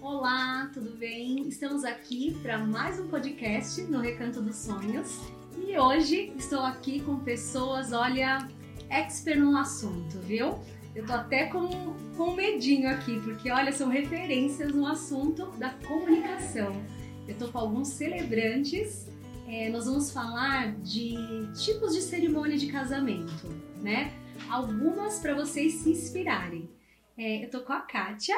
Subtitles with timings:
[0.00, 1.48] Olá, tudo bem?
[1.48, 5.20] Estamos aqui para mais um podcast no Recanto dos Sonhos
[5.66, 8.48] e hoje estou aqui com pessoas, olha,
[8.90, 10.58] expert no assunto, viu?
[10.94, 11.68] Eu tô até com,
[12.16, 16.80] com medinho aqui, porque olha, são referências no assunto da comunicação.
[17.28, 19.06] Eu tô com alguns celebrantes.
[19.48, 21.14] É, nós vamos falar de
[21.54, 23.46] tipos de cerimônia de casamento,
[23.80, 24.12] né?
[24.50, 26.68] Algumas para vocês se inspirarem.
[27.16, 28.36] É, eu tô com a Kátia.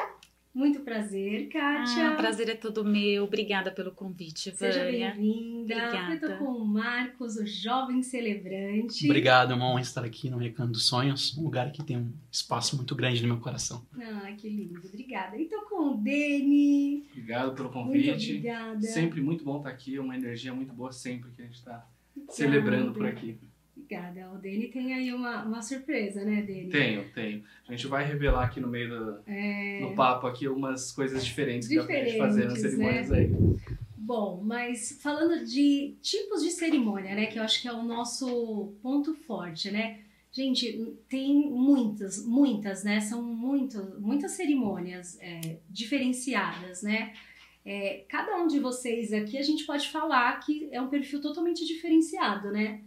[0.59, 2.09] Muito prazer, Kátia.
[2.09, 3.23] Ah, prazer é todo meu.
[3.23, 5.11] Obrigada pelo convite, Seja Vânia.
[5.15, 5.73] bem-vinda.
[5.73, 6.13] Obrigada.
[6.13, 9.05] Eu tô com o Marcos, o jovem celebrante.
[9.05, 12.11] Obrigado, é uma honra estar aqui no Recanto dos Sonhos, um lugar que tem um
[12.29, 13.85] espaço muito grande no meu coração.
[13.97, 14.85] Ah, que lindo.
[14.85, 15.37] Obrigada.
[15.37, 17.05] E tô com o Deni.
[17.09, 18.29] Obrigado pelo Muito convite.
[18.31, 18.81] obrigada.
[18.81, 21.87] Sempre muito bom estar aqui, uma energia muito boa sempre que a gente está
[22.27, 23.39] celebrando por aqui.
[23.89, 24.31] Obrigada.
[24.31, 26.69] O Deni tem aí uma, uma surpresa, né, Deni?
[26.69, 27.43] Tenho, tenho.
[27.67, 29.79] A gente vai revelar aqui no meio do É...
[29.81, 33.17] no papo aqui algumas coisas diferentes que dá pra gente fazer nas Diferentes, cerimônias né?
[33.17, 33.31] aí.
[33.97, 38.73] Bom, mas falando de tipos de cerimônia, né, que eu acho que é o nosso
[38.81, 39.99] ponto forte, né?
[40.31, 42.99] Gente, tem muitas, muitas, né?
[42.99, 47.13] São muito, muitas cerimônias é, diferenciadas, né?
[47.65, 51.65] É, cada um de vocês aqui a gente pode falar que é um perfil totalmente
[51.65, 52.81] diferenciado, né?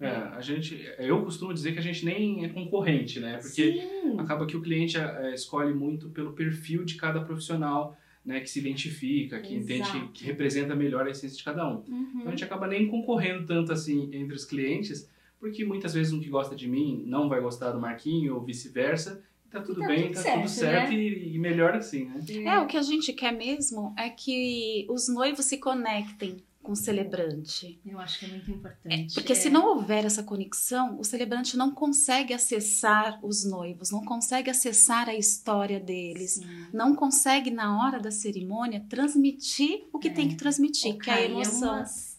[0.00, 3.36] É, a gente, eu costumo dizer que a gente nem é concorrente, né?
[3.36, 4.18] Porque Sim.
[4.18, 8.58] acaba que o cliente é, escolhe muito pelo perfil de cada profissional, né, que se
[8.58, 9.96] identifica, que Exato.
[9.96, 11.84] entende, que representa melhor a essência de cada um.
[11.86, 12.10] Uhum.
[12.16, 16.20] Então a gente acaba nem concorrendo tanto assim entre os clientes, porque muitas vezes um
[16.20, 19.22] que gosta de mim não vai gostar do Marquinho ou vice-versa.
[19.50, 20.96] Tá tudo Tá bem, tudo tá certo, tudo certo né?
[20.96, 22.20] e, e melhor assim, né?
[22.44, 26.76] É, o que a gente quer mesmo é que os noivos se conectem com o
[26.76, 27.80] celebrante.
[27.86, 29.14] Eu acho que é muito importante.
[29.14, 29.34] Porque É.
[29.34, 35.08] se não houver essa conexão, o celebrante não consegue acessar os noivos, não consegue acessar
[35.08, 36.66] a história deles, Sim.
[36.72, 40.12] não consegue, na hora da cerimônia, transmitir o que É.
[40.12, 41.72] tem que transmitir, Ô, que é a Kai, emoção.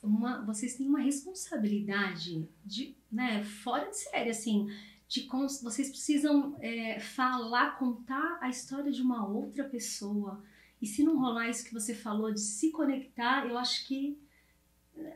[0.04, 4.68] uma- uma- vocês têm uma responsabilidade de, né, fora de série, assim,
[5.08, 5.28] de
[5.62, 10.42] vocês precisam é, falar, contar a história de uma outra pessoa.
[10.82, 14.18] E se não rolar isso que você falou de se conectar, eu acho que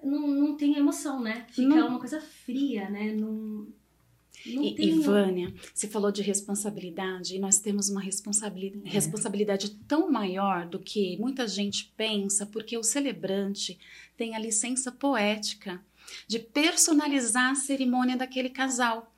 [0.04, 1.46] não, não tem emoção, né?
[1.50, 1.88] Fica Não.
[1.90, 3.14] uma coisa fria, né?
[3.14, 3.68] Não,
[4.48, 4.88] não E, tem.
[4.90, 8.90] e Vânia, você falou de responsabilidade e nós temos uma responsabili- É.
[8.90, 13.80] responsabilidade tão maior do que muita gente pensa, porque o celebrante
[14.18, 15.82] tem a licença poética
[16.28, 19.12] de personalizar a cerimônia daquele casal,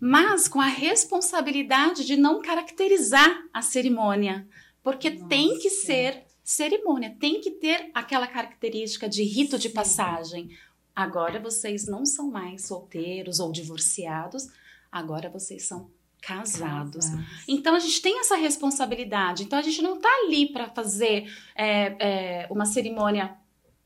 [0.00, 4.46] mas com a responsabilidade de não caracterizar a cerimônia,
[4.82, 5.86] porque tem que Nossa.
[5.86, 10.50] ser cerimônia, tem que ter aquela característica de rito de passagem.
[10.94, 14.48] Agora vocês não são mais solteiros ou divorciados,
[14.92, 15.90] agora vocês são
[16.20, 17.06] casados.
[17.48, 19.44] Então a gente tem essa responsabilidade.
[19.44, 23.36] Então a gente não tá ali para fazer é, é, uma cerimônia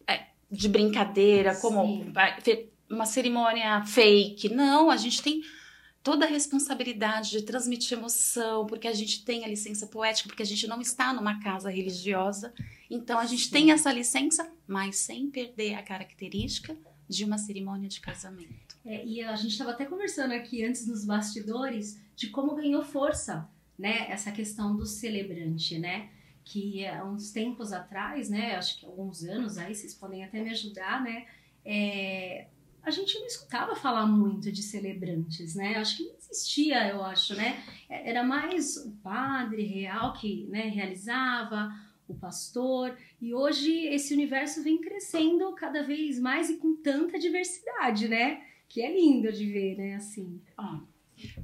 [0.06, 2.12] é, de brincadeira, como Sim.
[2.90, 4.48] uma cerimônia fake.
[4.48, 5.42] Não, a gente tem
[6.08, 10.46] toda a responsabilidade de transmitir emoção, porque a gente tem a licença poética, porque a
[10.46, 12.50] gente não está numa casa religiosa.
[12.88, 13.50] Então a gente Sim.
[13.50, 16.74] tem essa licença, mas sem perder a característica
[17.06, 18.78] de uma cerimônia de casamento.
[18.86, 23.46] É, e a gente estava até conversando aqui antes nos bastidores de como ganhou força,
[23.78, 26.08] né, essa questão do celebrante, né?
[26.42, 30.48] Que há uns tempos atrás, né, acho que alguns anos aí, vocês podem até me
[30.48, 31.26] ajudar, né?
[31.70, 32.46] é,
[32.82, 35.76] a gente não escutava falar muito de celebrantes, né?
[35.76, 37.62] Acho que não existia, eu acho, né?
[37.88, 41.70] É, Era mais o padre real que né, realizava,
[42.06, 48.08] o pastor, e hoje esse universo vem crescendo cada vez mais e com tanta diversidade,
[48.08, 48.42] né?
[48.68, 49.94] Que é lindo de ver, né?
[49.96, 50.40] Assim.
[50.56, 50.78] Ó,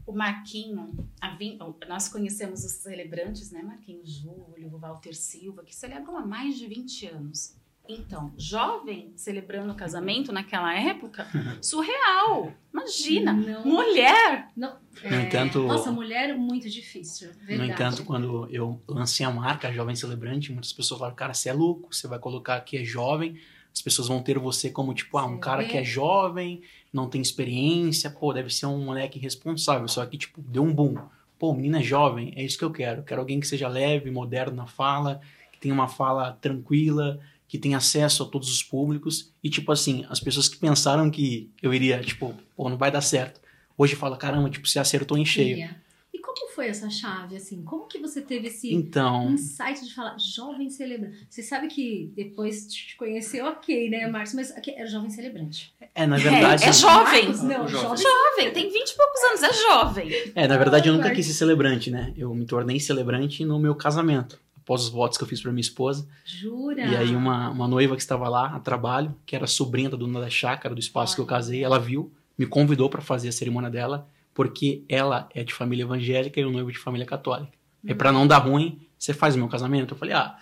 [0.06, 0.94] o Marquinho,
[1.38, 1.58] vin-
[1.88, 3.62] nós conhecemos os celebrantes, né?
[3.62, 7.54] Marquinho Júlio, Walter Silva, que celebram há mais de 20 anos.
[7.88, 11.26] Então, jovem celebrando o casamento naquela época,
[11.60, 12.52] surreal.
[12.72, 14.48] Imagina, Não- mulher.
[14.56, 17.30] Não, No entanto- Nossa, mulher muito difícil.
[17.42, 17.58] Verdade.
[17.58, 21.52] No entanto, quando eu lancei a marca Jovem Celebrante, muitas pessoas falaram, cara, você é
[21.52, 23.36] louco, você vai colocar que é jovem,
[23.72, 27.20] as pessoas vão ter você como, tipo, ah, um cara que é jovem, não tem
[27.20, 30.96] experiência, pô, deve ser um moleque responsável, só que, tipo, deu um boom.
[31.38, 33.02] Pô, menina jovem, é isso que eu quero.
[33.02, 35.20] Quero alguém que seja leve, moderno na fala,
[35.52, 39.32] que tenha uma fala tranquila, que tenha acesso a todos os públicos.
[39.42, 43.00] E, tipo assim, as pessoas que pensaram que eu iria, tipo, pô, não vai dar
[43.00, 43.40] certo.
[43.76, 45.58] Hoje fala, caramba, tipo, você acertou em cheio.
[45.58, 45.84] Ia.
[46.12, 47.62] E como foi essa chave, assim?
[47.64, 51.26] Como que você teve esse Então, insight de falar jovem celebrante?
[51.28, 54.36] Você sabe que depois de te conhecer, ok, né, Márcio?
[54.36, 55.74] Mas aqui era jovem celebrante.
[55.94, 56.64] é, na verdade.
[56.64, 57.24] é jovem.
[57.26, 57.98] Marcos, não, Jovem.
[58.04, 58.52] jovem.
[58.52, 60.10] Tem 20 e poucos anos, é jovem.
[60.36, 62.12] É, na verdade eu nunca quis ser celebrante, né?
[62.16, 64.40] Eu me tornei celebrante no meu casamento.
[64.64, 66.08] Após os votos que eu fiz pra minha esposa.
[66.24, 66.80] Jura?
[66.80, 70.20] E aí uma, uma noiva que estava lá a trabalho, que era sobrinha da dona
[70.20, 73.70] da chácara, do espaço que eu casei, ela viu, me convidou para fazer a cerimônia
[73.70, 77.52] dela, porque ela é de família evangélica e o noivo de família católica.
[77.84, 79.92] E para não dar ruim, você faz o meu casamento?
[79.92, 80.36] Eu falei, ah,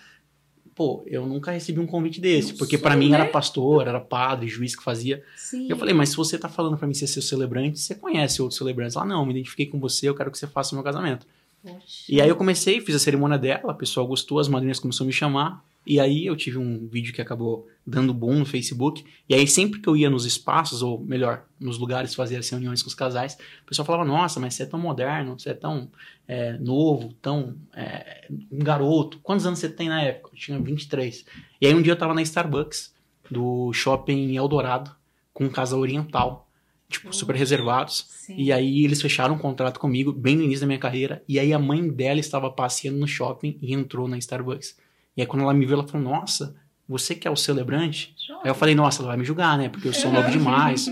[0.73, 3.15] pô, eu nunca recebi um convite desse, Não porque para mim né?
[3.15, 5.23] era pastor, era padre, juiz que fazia.
[5.35, 5.67] Sim.
[5.67, 8.41] E eu falei, mas se você tá falando para mim ser seu celebrante, você conhece
[8.41, 8.95] outros celebrantes?
[8.95, 11.27] Ela, não, me identifiquei com você, eu quero que você faça o meu casamento.
[11.63, 12.03] Poxa.
[12.09, 15.07] E aí eu comecei, fiz a cerimônia dela, a pessoa gostou, as madrinhas começaram a
[15.07, 15.65] me chamar.
[15.85, 19.03] E aí eu tive um vídeo que acabou dando boom no Facebook.
[19.27, 22.81] E aí sempre que eu ia nos espaços, ou melhor, nos lugares fazer as reuniões
[22.81, 25.89] com os casais, o pessoal falava, nossa, mas você é tão moderno, você é tão
[26.27, 29.19] é, novo, tão é, um garoto.
[29.21, 30.31] Quantos anos você tem na época?
[30.33, 31.25] Eu tinha 23.
[31.59, 32.93] E aí um dia eu tava na Starbucks,
[33.29, 34.91] do shopping Eldorado,
[35.33, 36.47] com um casal oriental.
[36.93, 38.05] Tipo, super reservados.
[38.07, 38.35] Sim.
[38.37, 41.23] E aí eles fecharam um contrato comigo bem no início da minha carreira.
[41.27, 44.77] E aí a mãe dela estava passeando no shopping e entrou na Starbucks.
[45.17, 46.55] E aí quando ela me viu, ela falou: Nossa,
[46.87, 48.15] você que é o celebrante?
[48.43, 49.69] Aí eu falei: Nossa, ela vai me julgar, né?
[49.69, 50.87] Porque eu sou novo demais.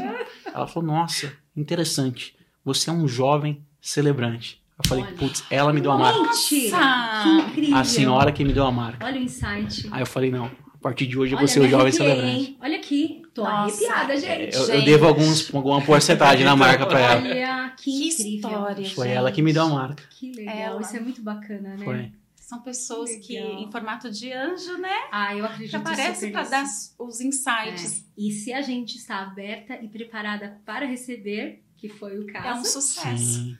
[0.54, 2.36] ela falou: Nossa, interessante.
[2.66, 4.60] Você é um jovem celebrante.
[4.84, 5.04] Eu falei.
[5.18, 6.20] Putz, ela me deu a marca.
[6.20, 6.78] Mentira!
[6.78, 7.24] Nossa!
[7.24, 7.76] Que incrível!
[7.78, 9.06] A senhora que me deu a marca.
[9.06, 9.88] Olha o insight.
[9.92, 12.58] Aí eu falei: Não, a partir de hoje eu vou ser o jovem celebrante.
[12.60, 13.21] Olha aqui.
[13.34, 14.56] Tô Nossa, arrepiada, É, gente.
[14.56, 17.22] eu, eu devo alguns, alguma porcentagem na marca pra ela.
[17.22, 18.36] Olha, que, Que incrível.
[18.36, 19.18] história, Foi gente.
[19.18, 20.04] ela que me deu a marca.
[20.10, 20.56] Que legal.
[20.56, 20.82] Ela.
[20.82, 21.86] Isso é muito bacana, né?
[21.86, 22.12] Foi.
[22.36, 23.60] São pessoas que, Legal.
[23.62, 24.94] em formato de anjo, né?
[25.10, 26.66] Ah, eu acredito Que aparecem super para dar
[27.00, 28.02] os insights.
[28.02, 28.04] É.
[28.18, 32.28] E se a gente está aberta e preparada para receber, que foi o É, um
[32.28, 33.58] caso, sucesso.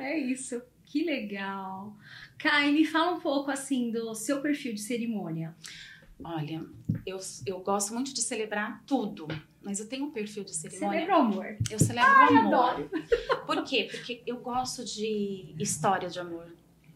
[0.00, 0.62] É isso.
[0.86, 1.94] Que legal.
[2.38, 5.54] Kai, me fala um pouco assim do seu perfil de cerimônia.
[6.24, 6.64] Olha,
[7.04, 9.28] eu, eu gosto muito de celebrar tudo,
[9.62, 10.98] mas eu tenho um perfil de cerimônia.
[10.98, 11.56] Celebra o amor.
[11.70, 12.46] Eu celebro o amor.
[12.46, 12.90] Adoro.
[13.46, 13.88] Por quê?
[13.90, 16.46] Porque eu gosto de história de amor.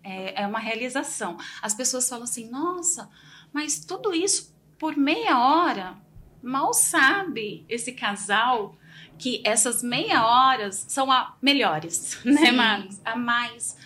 [0.02, 1.36] É, é uma realização.
[1.60, 3.10] As pessoas falam assim, nossa,
[3.52, 5.96] mas tudo isso por meia hora.
[6.42, 8.74] Mal sabe esse casal
[9.18, 12.50] que essas meia horas são a melhores, né.
[12.50, 12.98] Marcos?
[13.04, 13.76] A mais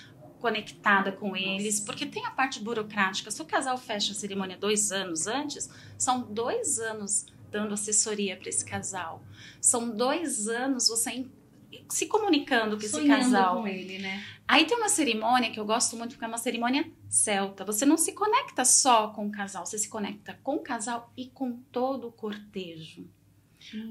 [0.44, 3.31] conectada com eles, porque tem a parte burocrática.
[3.31, 8.50] Se o casal fecha a cerimônia dois anos antes, são dois anos dando assessoria para
[8.50, 9.23] esse casal.
[9.58, 11.26] São dois anos você
[11.88, 13.62] se comunicando com esse Sonhando casal.
[13.62, 14.23] com ele, né?
[14.46, 17.64] Aí tem uma cerimônia que eu gosto muito, porque é uma cerimônia celta.
[17.64, 21.26] Você não se conecta só com o casal, você se conecta com o casal e
[21.29, 23.08] com todo o cortejo.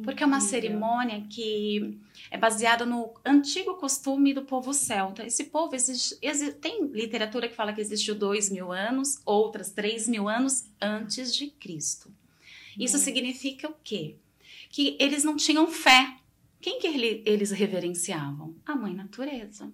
[0.03, 1.97] Porque é uma cerimônia que
[2.29, 5.25] é baseada no antigo costume do povo celta.
[5.25, 10.07] Esse povo existe, exi- tem literatura que fala que existiu dois mil anos, outras três
[10.07, 12.11] mil anos antes de Cristo.
[12.77, 12.99] Isso Hum.
[12.99, 14.15] significa o quê?
[14.69, 16.15] Que eles não tinham fé.
[16.61, 18.55] Quem que ele- eles reverenciavam?
[18.65, 19.71] A mãe natureza.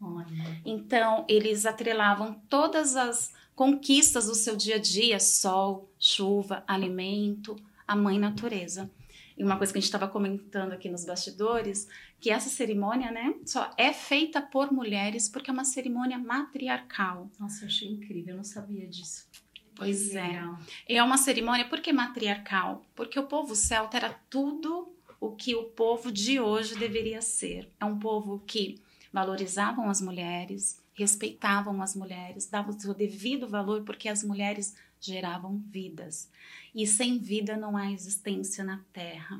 [0.00, 0.26] Olha.
[0.64, 7.54] Então, eles atrelavam todas as conquistas do seu dia a dia, sol, chuva, alimento,
[7.86, 8.90] a mãe natureza.
[9.36, 11.88] E uma coisa que a gente estava comentando aqui nos bastidores,
[12.20, 17.30] que essa cerimônia, né, só é feita por mulheres porque é uma cerimônia matriarcal.
[17.38, 19.26] Nossa, eu achei incrível, eu não sabia disso.
[19.74, 20.22] Pois Que é.
[20.22, 20.58] legal.
[20.88, 22.84] É uma cerimônia, por que matriarcal?
[22.94, 27.70] Porque o povo celta era tudo o que o povo de hoje deveria ser.
[27.80, 28.80] É um povo que
[29.12, 35.58] valorizavam as mulheres, respeitavam as mulheres, davam o seu devido valor porque as mulheres geravam
[35.68, 36.30] vidas.
[36.74, 39.38] E sem vida não há existência na terra.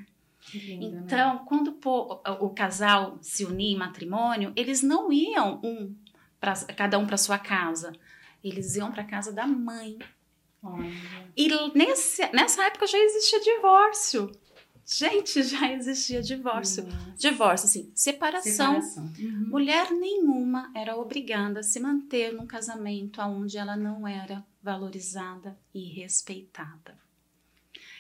[0.53, 1.03] Lindo, né?
[1.05, 1.79] Então, quando
[2.41, 5.95] o, casal se unia em matrimônio, eles não iam um
[6.41, 7.93] pra, cada um para sua casa.
[8.43, 9.99] Eles iam para casa da mãe.
[10.63, 10.91] Olha.
[11.37, 14.33] E nesse, nessa época já existia divórcio.
[14.85, 16.85] Gente, já existia divórcio.
[16.85, 17.13] Nossa.
[17.17, 18.81] Divórcio, assim, separação.
[18.81, 19.13] Separação.
[19.19, 19.49] Uhum.
[19.49, 25.85] Mulher nenhuma era obrigada a se manter num casamento onde ela não era valorizada e
[25.85, 26.97] respeitada.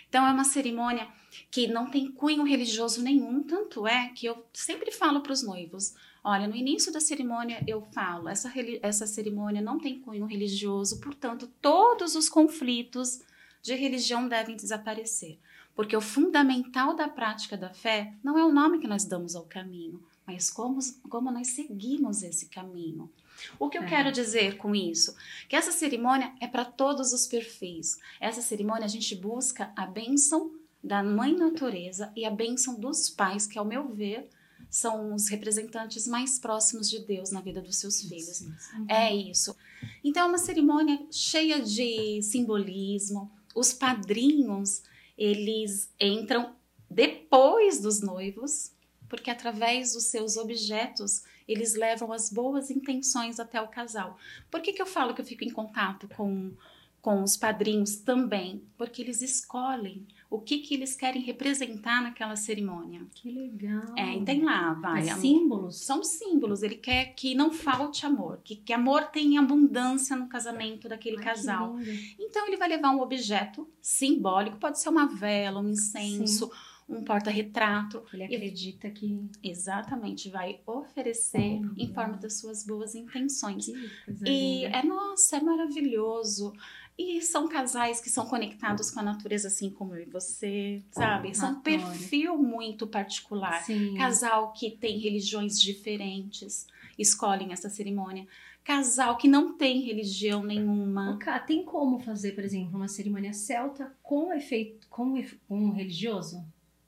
[0.08, 1.08] Então, é uma cerimônia
[1.50, 5.94] que não tem cunho religioso nenhum, tanto é que eu sempre falo para os noivos:
[6.22, 11.50] olha, no início da cerimônia eu falo, essa, essa cerimônia não tem cunho religioso, portanto,
[11.62, 13.22] todos os conflitos
[13.62, 15.38] de religião devem desaparecer.
[15.74, 19.44] Porque o fundamental da prática da fé não é o nome que nós damos ao
[19.44, 23.10] caminho, mas como, como nós seguimos esse caminho.
[23.58, 23.86] O que eu É.
[23.86, 25.14] quero dizer com isso?
[25.48, 27.98] Que essa cerimônia é para todos os perfis.
[28.20, 30.52] Essa cerimônia a gente busca a bênção
[30.84, 34.28] da mãe natureza e a bênção dos pais, que, ao meu ver,
[34.68, 38.36] são os representantes mais próximos de Deus na vida dos seus filhos.
[38.38, 38.54] Sim.
[38.88, 39.56] É isso.
[40.04, 43.30] Então é uma cerimônia cheia de simbolismo.
[43.54, 44.82] Os padrinhos,
[45.16, 46.54] eles entram
[46.90, 48.72] depois dos noivos,
[49.08, 54.16] porque através dos seus objetos eles levam as boas intenções até o casal.
[54.50, 56.52] Por que, que eu falo que eu fico em contato com,
[57.00, 58.64] com os padrinhos também?
[58.76, 63.06] Porque eles escolhem o que, que eles querem representar naquela cerimônia.
[63.14, 63.94] Que legal.
[63.98, 65.04] É, e tem lá, vai.
[65.04, 65.84] Mas símbolos.
[65.84, 66.62] São símbolos.
[66.62, 71.24] Ele quer que não falte amor, que, que amor tenha abundância no casamento daquele Ai,
[71.24, 71.78] casal.
[72.18, 76.50] Então ele vai levar um objeto simbólico, pode ser uma vela, um incenso,
[76.88, 78.02] um porta-retrato.
[78.10, 79.28] Ele acredita que.
[79.42, 81.72] Exatamente, vai oferecer Olha.
[81.76, 83.68] em forma das suas boas intenções.
[83.68, 84.78] E linda.
[84.78, 86.54] é, nossa, é maravilhoso.
[86.98, 91.34] E são casais que são conectados com a natureza, assim como eu e você, sabe?
[91.34, 93.62] São um perfil muito particular.
[93.64, 93.94] Sim.
[93.94, 96.66] Casal que tem religiões diferentes
[96.98, 98.26] escolhem essa cerimônia.
[98.62, 101.18] Casal que não tem religião nenhuma.
[101.46, 105.20] Tem como fazer, por exemplo, uma cerimônia celta com efeito, com,
[105.50, 106.44] um religioso?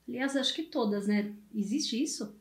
[0.06, 1.32] Aliás, acho que todas, né?
[1.54, 2.34] Existe isso?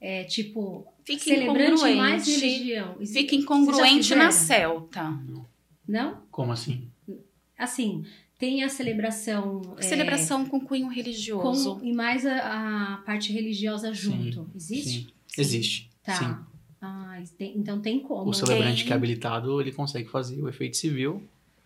[0.00, 2.40] É tipo, Fica celebrante mais incongruente.
[2.40, 2.96] religião.
[3.06, 5.10] Fica incongruente na celta.
[5.10, 5.53] Não?
[6.30, 6.88] Como assim?
[7.58, 8.04] Assim,
[8.38, 9.62] tem a celebração.
[9.78, 11.76] é, Celebração com cunho religioso.
[11.76, 14.48] com, e mais a, a parte religiosa junto.
[14.54, 14.90] Existe?
[15.00, 15.06] Sim.
[15.38, 15.90] Existe.
[16.02, 16.14] Tá.
[16.14, 16.36] Sim.
[16.80, 18.30] Ah, tem- então tem como.
[18.30, 18.86] O celebrante Tem.
[18.86, 21.22] que é habilitado, ele consegue fazer o efeito civil,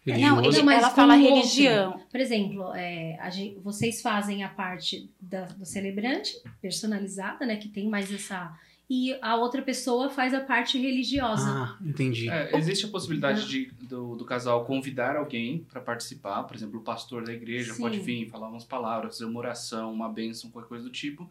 [0.06, 0.36] É, religioso.
[0.42, 1.34] Não, ele, mas ela fala outro.
[1.34, 2.00] religião.
[2.10, 7.56] Por exemplo, é, a gen- vocês fazem a parte da- do celebrante personalizada, né?
[7.56, 8.56] Que tem mais essa.
[8.90, 11.44] E a outra pessoa faz a parte religiosa.
[11.46, 12.28] Ah, entendi.
[12.30, 16.82] É, existe a possibilidade de, do, do casal convidar alguém para participar, por exemplo, o
[16.82, 17.82] pastor da igreja Sim.
[17.82, 21.30] pode vir falar umas palavras, fazer uma oração, uma bênção, qualquer coisa do tipo.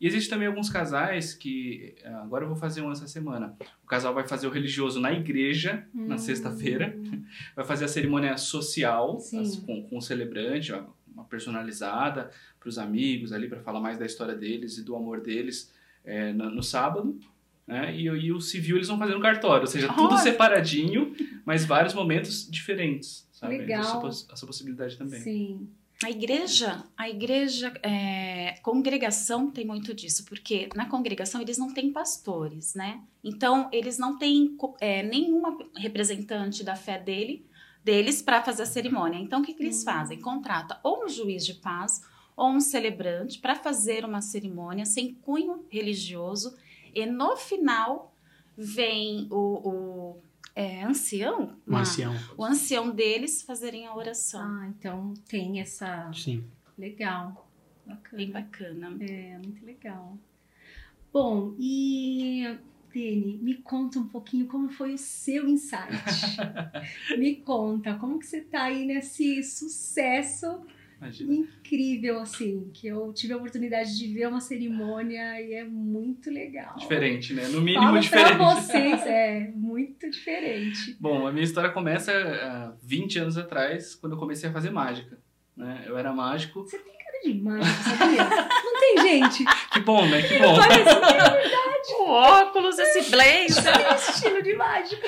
[0.00, 3.86] E existe também alguns casais que, ah, agora eu vou fazer um essa semana, o
[3.86, 6.18] casal vai fazer o religioso na igreja, na Hum.
[6.18, 6.96] sexta-feira,
[7.56, 10.72] vai fazer a cerimônia social as- com, com o celebrante,
[11.12, 12.30] uma personalizada
[12.60, 15.72] para os amigos ali, para falar mais da história deles e do amor deles
[16.04, 17.18] é, no, no sábado.
[17.66, 17.94] Né?
[17.94, 20.18] E, e o civil eles vão fazer no cartório, ou seja, tudo Olha!
[20.18, 23.28] separadinho, mas vários momentos diferentes.
[23.32, 23.58] Sabe?
[23.58, 24.06] Legal.
[24.08, 25.20] Essa, essa possibilidade também.
[25.20, 25.68] Sim.
[26.04, 31.92] A igreja, a igreja, é, congregação tem muito disso, porque na congregação eles não têm
[31.92, 33.00] pastores, né?
[33.22, 37.46] Então eles não têm é, nenhuma representante da fé dele,
[37.84, 39.18] deles para fazer a cerimônia.
[39.18, 39.84] Então o que, que eles Hum.
[39.84, 40.20] fazem?
[40.20, 42.00] Contrata ou um juiz de paz
[42.36, 46.56] ou um celebrante para fazer uma cerimônia sem cunho religioso
[46.94, 48.14] e no final
[48.56, 50.16] vem o, o
[50.54, 52.14] é, ancião, Um uma- ancião.
[52.36, 54.40] o ancião deles fazerem a oração.
[54.42, 56.10] Ah, então tem essa.
[56.12, 56.44] Sim.
[56.76, 57.48] Legal.
[58.12, 58.90] Bem Bacana.
[58.90, 59.04] bacana.
[59.04, 60.16] É, muito legal.
[61.12, 62.58] Bom, e
[62.92, 65.92] Dene, me conta um pouquinho como foi o seu insight.
[67.18, 70.60] me conta, como que você tá aí nesse sucesso
[71.02, 71.34] Imagina.
[71.34, 76.76] incrível, assim, que eu tive a oportunidade de ver uma cerimônia e é muito legal.
[76.76, 77.48] Diferente, né?
[77.48, 78.36] No mínimo Fala diferente.
[78.36, 80.96] pra vocês, é muito diferente.
[81.00, 85.18] Bom, a minha história começa há 20 anos atrás, quando eu comecei a fazer mágica.
[85.56, 85.84] Né?
[85.86, 86.60] Eu era mágico.
[86.62, 88.24] Você tem cara de mágico, sabia?
[88.24, 89.44] Não tem gente.
[89.72, 90.22] Que bom, né?
[90.22, 90.54] Que bom.
[91.98, 93.64] O óculos, esse blazer.
[93.64, 95.02] Tem estilo de mágico.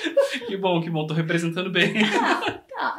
[0.47, 1.07] que bom, que bom.
[1.07, 1.95] Tô representando bem.
[2.69, 2.97] Tá.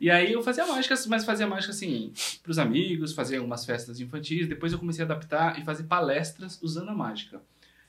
[0.00, 2.12] E aí eu fazia mágica, mas fazia mágica assim,
[2.42, 4.46] pros amigos, fazia algumas festas infantis.
[4.46, 7.40] Depois eu comecei a adaptar e fazer palestras usando a mágica.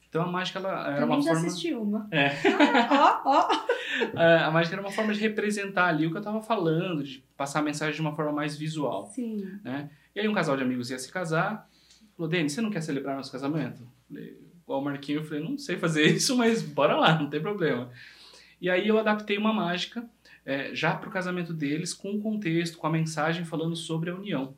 [0.09, 1.47] Então a mágica ela era Também uma já forma.
[1.47, 2.07] assisti uma.
[2.11, 2.31] É.
[2.91, 3.47] Ó, ó.
[4.15, 7.23] A a mágica era uma forma de representar ali o que eu tava falando, de
[7.35, 9.07] passar a mensagem de uma forma mais visual.
[9.13, 9.45] Sim.
[10.15, 11.69] E aí um casal de amigos ia se casar,
[12.15, 13.85] falou, Denis, você não quer celebrar nosso casamento?
[14.07, 17.41] Falei, igual o Marquinho, eu falei, não sei fazer isso, mas bora lá, não tem
[17.41, 17.89] problema.
[18.59, 20.03] E aí eu adaptei uma mágica
[20.50, 24.56] é, já pro casamento deles, com o contexto, com a mensagem falando sobre a união.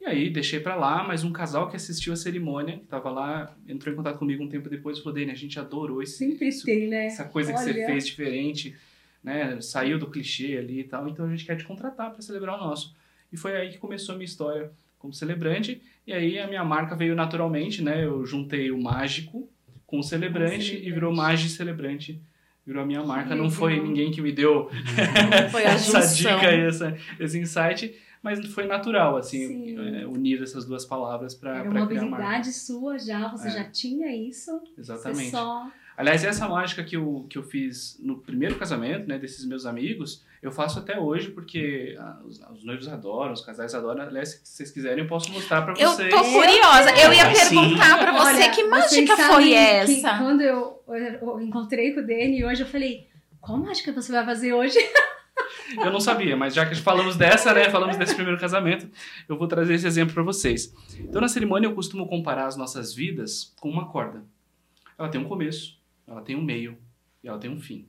[0.00, 3.54] E aí deixei pra lá, mas um casal que assistiu a cerimônia, que tava lá,
[3.68, 6.48] entrou em contato comigo um tempo depois e falou, Denis, a gente adorou esse, Sempre
[6.48, 7.06] isso- tem, né?
[7.06, 7.86] essa coisa que você Olha.
[7.86, 8.74] fez diferente,
[9.22, 9.60] né?
[9.60, 12.58] Saiu do clichê ali e tal, então a gente quer te contratar para celebrar o
[12.64, 12.94] nosso.
[13.32, 16.96] E foi aí que começou a minha história como celebrante, e aí a minha marca
[16.96, 18.02] veio naturalmente, né?
[18.04, 19.48] Eu juntei o mágico
[19.86, 20.88] com o celebrante, celebrante.
[20.88, 22.20] e virou Magi Celebrante.
[22.66, 24.68] Virou a minha marca, não foi ninguém que me deu
[25.52, 29.96] Foi a essa dica, essa, esse insight, mas foi natural, assim, Sim.
[30.00, 32.24] é, unir essas duas palavras para uma criar a marca.
[32.26, 33.50] habilidade sua já, você É.
[33.52, 34.50] já tinha isso.
[34.76, 35.26] Exatamente.
[35.26, 35.70] Você só.
[35.96, 40.22] Aliás, essa mágica que eu, que eu fiz no primeiro casamento, né, desses meus amigos,
[40.42, 44.02] eu faço até hoje porque ah, os, os noivos adoram, os casais adoram.
[44.02, 46.10] Aliás, se vocês quiserem, eu posso mostrar pra Eu vocês.
[46.10, 46.90] tô curiosa.
[47.02, 47.54] Eu ia sim.
[47.56, 50.18] perguntar pra você Olha, que mágica foi que essa?
[50.18, 53.06] quando eu, eu encontrei com o Dani hoje, eu falei,
[53.40, 54.78] qual mágica você vai fazer hoje?
[55.76, 58.88] Eu não sabia, mas já que falamos dessa, né, falamos desse primeiro casamento,
[59.28, 60.72] eu vou trazer esse exemplo para vocês.
[60.98, 64.24] Então, na cerimônia, eu costumo comparar as nossas vidas com uma corda.
[64.98, 65.75] Ela tem um começo,
[66.06, 66.78] ela tem um meio
[67.22, 67.88] e ela tem um fim.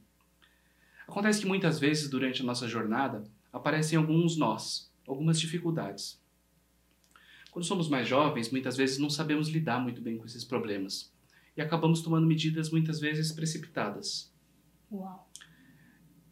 [1.07, 6.21] Acontece que muitas vezes, durante a nossa jornada, aparecem alguns nós, algumas dificuldades.
[7.51, 11.11] Quando somos mais jovens, muitas vezes não sabemos lidar muito bem com esses problemas
[11.55, 14.31] e acabamos tomando medidas muitas vezes precipitadas.
[14.91, 15.27] Uau.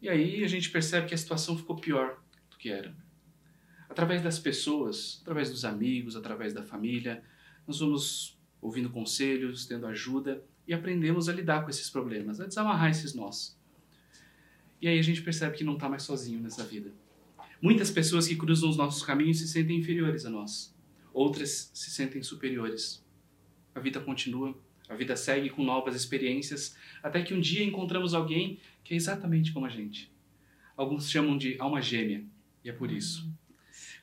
[0.00, 2.94] E aí a gente percebe que a situação ficou pior do que era.
[3.88, 7.24] Através das pessoas, através dos amigos, através da família,
[7.66, 12.90] nós vamos ouvindo conselhos, tendo ajuda e aprendemos a lidar com esses problemas, a desamarrar
[12.90, 13.58] esses nós.
[14.80, 16.92] E aí a gente percebe que não está mais sozinho nessa vida.
[17.60, 20.74] Muitas pessoas que cruzam os nossos caminhos se sentem inferiores a nós.
[21.12, 23.04] Outras se sentem superiores.
[23.74, 24.56] A vida continua,
[24.88, 29.52] a vida segue com novas experiências, até que um dia encontramos alguém que é exatamente
[29.52, 30.12] como a gente.
[30.76, 32.24] Alguns chamam de alma gêmea,
[32.62, 33.28] e é por isso.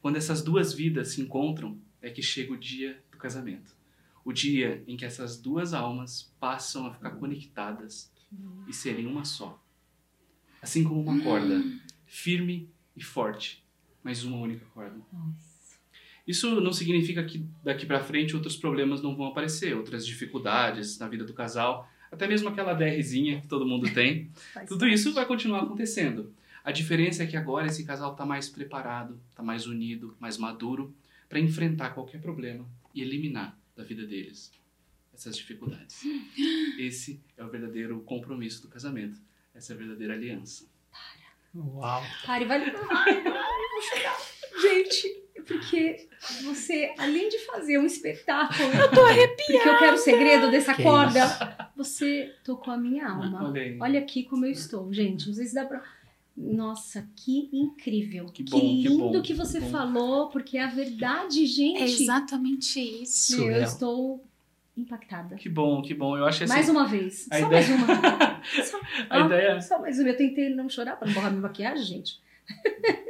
[0.01, 3.75] Quando essas duas vidas se encontram, é que chega o dia do casamento.
[4.25, 8.11] O dia em que essas duas almas passam a ficar conectadas
[8.67, 9.61] e serem uma só.
[10.61, 11.61] Assim como uma corda,
[12.05, 13.63] firme e forte,
[14.01, 14.95] mas uma única corda.
[16.25, 21.07] Isso não significa que daqui para frente outros problemas não vão aparecer, outras dificuldades na
[21.09, 24.31] vida do casal, até mesmo aquela DRzinha que todo mundo tem.
[24.67, 26.33] Tudo isso vai continuar acontecendo.
[26.63, 30.95] A diferença é que agora esse casal está mais preparado, está mais unido, mais maduro
[31.27, 34.51] para enfrentar qualquer problema e eliminar da vida deles
[35.13, 36.01] essas dificuldades.
[36.77, 39.19] Esse é o verdadeiro compromisso do casamento.
[39.53, 40.65] Essa é a verdadeira aliança.
[41.55, 42.01] Uau.
[42.25, 42.63] Pare, vai.
[42.63, 44.17] Ai, eu vou chorar.
[44.59, 46.07] Gente, porque
[46.43, 48.73] você, além de fazer um espetáculo.
[48.73, 49.35] Eu tô arrepiada.
[49.35, 51.71] Porque eu quero o segredo dessa Que corda.
[51.75, 53.49] Você tocou a minha alma.
[53.49, 53.77] Olha.
[53.79, 55.27] Olha aqui como eu estou, gente.
[55.27, 55.83] Não sei se dá pra.
[56.35, 58.25] Nossa, que incrível.
[58.25, 61.81] Que bom, que lindo bom, que você que falou, porque é a verdade, gente.
[61.81, 63.37] É exatamente isso.
[63.37, 64.23] Meu, eu estou
[64.75, 65.35] impactada.
[65.35, 66.17] Que bom, que bom.
[66.17, 66.53] Eu acho assim.
[66.53, 67.27] Mais uma vez.
[67.29, 67.87] a Só ideia- mais uma.
[68.65, 68.77] Só,
[69.09, 70.09] A ah, ideia- só mais uma.
[70.09, 72.19] Eu tentei não chorar para não borrar minha maquiagem, gente.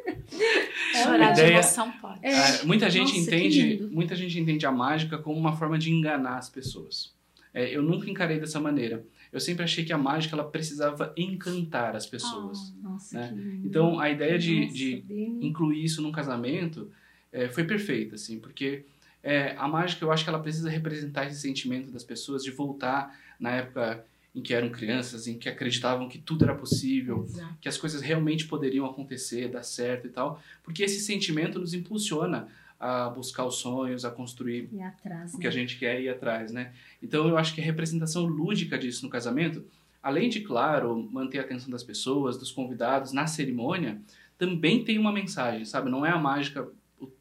[1.03, 2.19] Chorar de ideia- emoção pode.
[2.21, 2.35] É.
[2.35, 5.91] Ah, muita gente Nossa, que entende, muita gente entende a mágica como uma forma de
[5.91, 7.11] enganar as pessoas.
[7.53, 9.03] É, eu nunca encarei dessa maneira.
[9.33, 12.73] Eu sempre achei que a mágica ela precisava encantar as pessoas.
[12.81, 13.33] Nossa, Né?
[13.33, 13.67] que.
[13.67, 15.05] Então a ideia de, Nossa, de
[15.41, 16.91] incluir isso num casamento
[17.31, 18.85] é, foi perfeita, assim, porque
[19.23, 23.17] é, a mágica eu acho que ela precisa representar esse sentimento das pessoas de voltar
[23.39, 27.57] na época em que eram crianças, em que acreditavam que tudo era possível, Exato.
[27.61, 32.47] que as coisas realmente poderiam acontecer, dar certo e tal, porque esse sentimento nos impulsiona
[32.83, 35.41] a buscar os sonhos, a construir E atrás, o né?
[35.41, 36.73] que a gente quer ir atrás, né?
[37.01, 39.65] Então eu acho que a representação lúdica disso no casamento,
[40.01, 44.01] além de, claro, manter a atenção das pessoas, dos convidados na cerimônia,
[44.37, 45.89] também tem uma mensagem, sabe?
[45.89, 46.67] Não é a mágica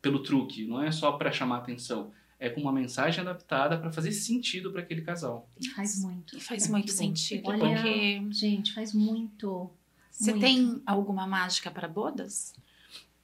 [0.01, 4.11] pelo truque, não é só para chamar atenção, é com uma mensagem adaptada para fazer
[4.11, 5.49] sentido para aquele casal.
[5.61, 6.37] E faz muito.
[6.37, 9.71] E faz É muito sentido, Olha, porque gente, faz muito.
[10.11, 10.43] você muito.
[10.45, 12.53] tem alguma mágica para bodas?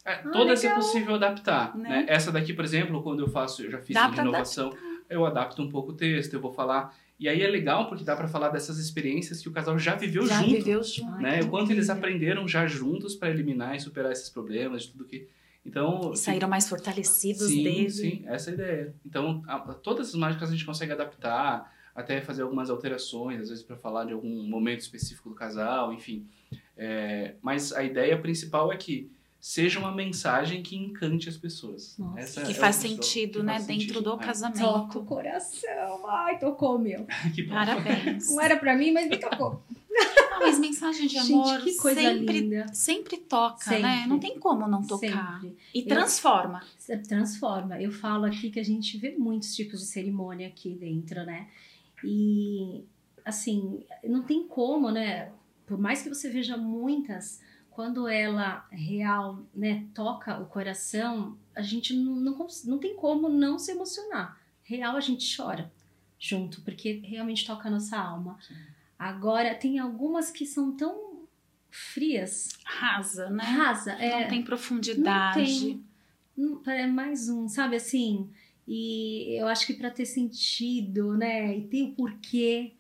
[0.09, 0.83] É, Ah, todas é legal.
[0.83, 1.89] possível adaptar, Né?
[1.89, 2.05] né?
[2.09, 4.73] Essa daqui, por exemplo, quando eu faço, eu já fiz pra inovação,
[5.11, 6.97] eu adapto um pouco o texto, eu vou falar.
[7.21, 10.25] E aí é legal porque dá para falar dessas experiências que o casal já viveu
[10.27, 10.55] Já junto.
[10.55, 11.13] viveu junto.
[11.15, 11.41] Ai, né?
[11.43, 15.27] O quanto eles aprenderam já juntos para eliminar e superar esses problemas, tudo que.
[15.67, 16.13] Então.
[16.15, 17.91] E saíram mais fortalecidos sim, dele.
[17.91, 18.95] sim, essa é a ideia.
[19.05, 23.49] Então, a- a- todas as mágicas a gente consegue adaptar, até fazer algumas alterações, às
[23.51, 26.25] vezes para falar de algum momento específico do casal, enfim.
[26.77, 29.11] É, mas a ideia principal é que
[29.41, 31.97] seja uma mensagem que encante as pessoas.
[31.99, 32.43] Nossa.
[32.43, 33.53] Que é faz sentido, que né?
[33.55, 34.03] faz Dentro sentido.
[34.03, 34.59] do casamento.
[34.61, 36.07] Toca o coração.
[36.09, 37.07] Ai, tocou, meu.
[37.35, 37.55] Que bom.
[37.55, 38.29] Parabéns.
[38.31, 39.63] Não era pra mim, mas me tocou.
[40.31, 42.67] Não, mas mensagem de Gente, amor que coisa sempre, linda.
[42.73, 43.83] sempre toca, Sempre.
[43.83, 44.05] né?
[44.07, 45.41] Não tem como não tocar.
[45.41, 45.57] Sempre.
[45.75, 46.63] E Eu- transforma.
[46.79, 47.81] Você transforma.
[47.83, 51.49] Eu falo aqui que a gente vê muitos tipos de cerimônia aqui dentro, né?
[52.05, 52.85] E,
[53.25, 55.33] assim, não tem como, né?
[55.67, 57.41] Por mais que você veja muitas,
[57.79, 63.57] quando ela real, né, toca o coração, a gente não, não, não tem como não
[63.57, 64.37] se emocionar.
[64.65, 65.71] Real, a gente chora
[66.19, 68.37] junto, porque realmente toca a nossa alma.
[68.99, 71.23] Agora, tem algumas que são tão
[71.71, 73.45] frias, Rasa, né?
[73.45, 75.81] rasa, é, Não tem profundidade.
[76.37, 76.81] não tem.
[76.81, 78.29] É mais um, sabe assim?
[78.67, 81.57] E eu acho que para ter sentido, né?
[81.57, 82.73] E ter o porquê,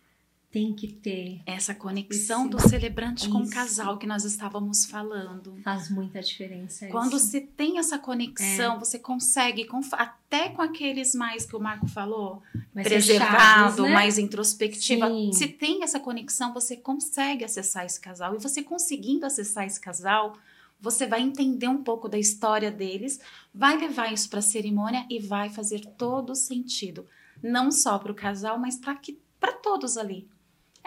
[0.51, 1.43] tem que ter.
[1.45, 3.53] Essa conexão do celebrante com o Isso.
[3.53, 5.59] casal que nós estávamos falando.
[5.63, 6.87] Faz muita diferença.
[6.89, 7.27] Quando isso.
[7.27, 12.43] se tem essa conexão, você consegue, conf- até com aqueles mais que o Marco falou,
[12.75, 13.93] Mais preservado, né?
[13.93, 15.07] mais introspectiva.
[15.09, 15.33] Sim.
[15.33, 18.35] Se tem essa conexão, você consegue acessar esse casal.
[18.35, 20.35] E você conseguindo acessar esse casal,
[20.81, 23.21] você vai entender um pouco da história deles,
[23.55, 27.07] vai levar isso para a cerimônia e vai fazer todo sentido.
[27.43, 30.27] Não só para o casal, mas para todos ali.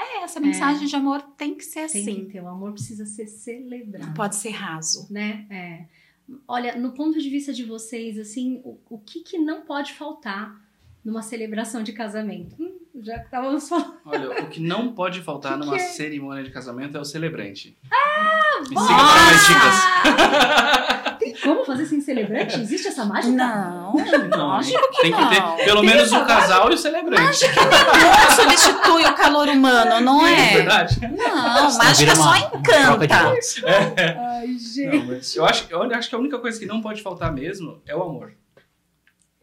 [0.01, 2.25] É, essa mensagem de amor tem que ser Tem assim.
[2.25, 2.41] que ter.
[2.41, 4.07] O amor precisa ser celebrado.
[4.07, 5.07] Não pode ser raso.
[5.11, 5.45] né?
[5.49, 5.85] É.
[6.47, 10.59] Olha, no ponto de vista de vocês, assim, o, o que, que não pode faltar
[11.03, 12.55] numa celebração de casamento?
[12.59, 13.97] Hum, já que estávamos falando.
[14.05, 15.79] Olha, o que não pode faltar Que que numa é?
[15.79, 17.77] cerimônia de casamento é o celebrante.
[17.91, 20.80] Ah, Me siga para mais dicas.
[21.43, 22.59] Como fazer sem celebrante?
[22.59, 23.33] Existe essa mágica?
[23.35, 25.29] Não, Não, lógico que tem que não.
[25.29, 27.45] ter pelo Tem menos o casal e o celebrante.
[27.47, 30.57] Não substitui o calor humano, não É é?
[30.57, 30.99] verdade?
[31.01, 33.23] Não, Senão mágica só encanta.
[33.23, 33.61] votos.
[34.17, 34.97] Ai, gente.
[35.05, 37.95] Não, eu acho, eu acho que a única coisa que não pode faltar mesmo é
[37.95, 38.33] o amor.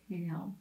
[0.08, 0.52] Real.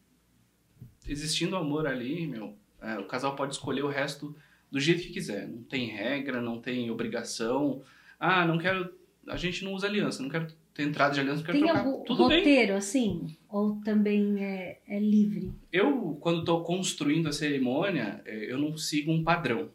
[1.08, 4.36] Existindo amor ali, meu, é, o casal pode escolher o resto
[4.70, 5.48] do jeito que quiser.
[5.48, 7.82] Não tem regra, não tem obrigação.
[8.20, 8.94] Ah, não quero.
[9.30, 10.48] A gente não usa aliança, não quero
[10.78, 11.86] ter entrada de aliança, não quero Tem trocar.
[11.86, 12.38] algum Tudo bem.
[12.38, 13.36] roteiro, assim?
[13.50, 15.52] Ou também é, é livre?
[15.74, 19.70] Eu, quando estou construindo a cerimônia, eh, eu não sigo um padrão.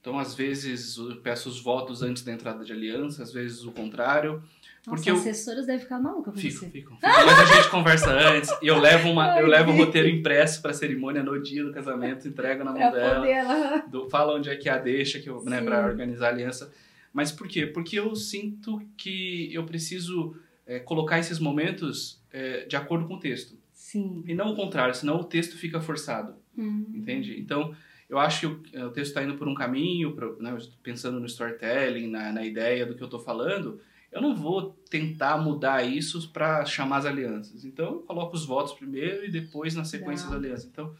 [0.00, 3.70] Então, às vezes, eu peço os votos antes da entrada de aliança, às vezes o
[3.70, 4.42] contrário.
[4.86, 6.98] Nossa, Porque eu- assessoras devem ficar malucas com fico, fico.
[7.02, 10.70] Mas a gente conversa antes e eu levo, uma, eu levo o roteiro impresso para
[10.70, 13.84] a cerimônia no dia do casamento, entrego na mão Pra dela.
[13.90, 16.72] do- fala onde é que é a deixa que eu, né, para organizar a aliança.
[17.12, 17.66] Mas por quê?
[17.66, 23.18] Porque eu sinto que eu preciso eh, colocar esses momentos eh, de acordo com o
[23.20, 23.58] texto.
[23.72, 24.22] Sim.
[24.26, 26.86] E não o contrário, senão o texto fica forçado, Hum.
[26.94, 27.40] entende?
[27.40, 27.74] Então,
[28.08, 31.18] eu acho que o, eh, o texto está indo por um caminho, pro- né, pensando
[31.18, 33.80] no storytelling, na, na ideia do que eu estou falando,
[34.12, 37.64] eu não vou tentar mudar isso para chamar as alianças.
[37.64, 40.30] Então, eu coloco os votos primeiro e depois na sequência Legal.
[40.30, 40.66] das alianças.
[40.70, 40.94] Então,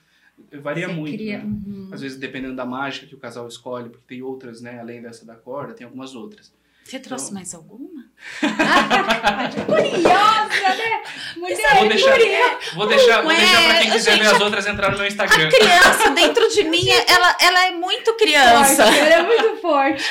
[0.61, 1.45] varia Você muito, cria- né?
[1.45, 1.91] Uhum.
[1.93, 4.79] Às vezes, dependendo da mágica que o casal escolhe, porque tem outras, né?
[4.81, 6.53] Além dessa da corda, tem algumas outras.
[6.85, 8.05] Você trouxe Então- mais alguma?
[9.67, 11.03] Curiosa, né?
[11.37, 12.75] Mulher Vou deixar, curiosa.
[12.75, 15.47] vou deixar, vou deixar pra quem quiser gente, ver as outras entrar no meu Instagram.
[15.47, 18.85] A criança dentro de mim, ela, ela é muito criança.
[18.85, 20.05] Forte, Ela é muito forte.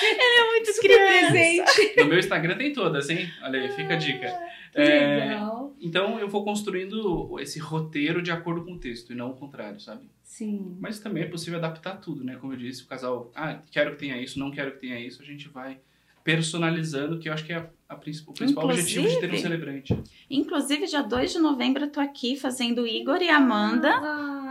[0.50, 1.94] Muito Super presente.
[1.98, 3.30] No meu Instagram tem todas, hein?
[3.44, 4.28] Olha aí, fica a dica.
[4.74, 5.74] Que É, legal.
[5.82, 9.80] Então eu vou construindo esse roteiro de acordo com o texto e não o contrário,
[9.80, 10.10] sabe?
[10.30, 10.78] Sim.
[10.80, 12.36] Mas também é possível adaptar tudo, né?
[12.36, 15.24] Como eu disse, o casal, ah, quero que tenha isso, não quero que tenha isso,
[15.24, 15.82] a gente vai
[16.24, 19.42] personalizando, que eu acho que é a, a o principal objetivo de ter um Inclusive-
[19.42, 20.04] celebrante.
[20.30, 23.90] Inclusive, dia 2 de novembro, eu tô aqui fazendo Igor e Amanda.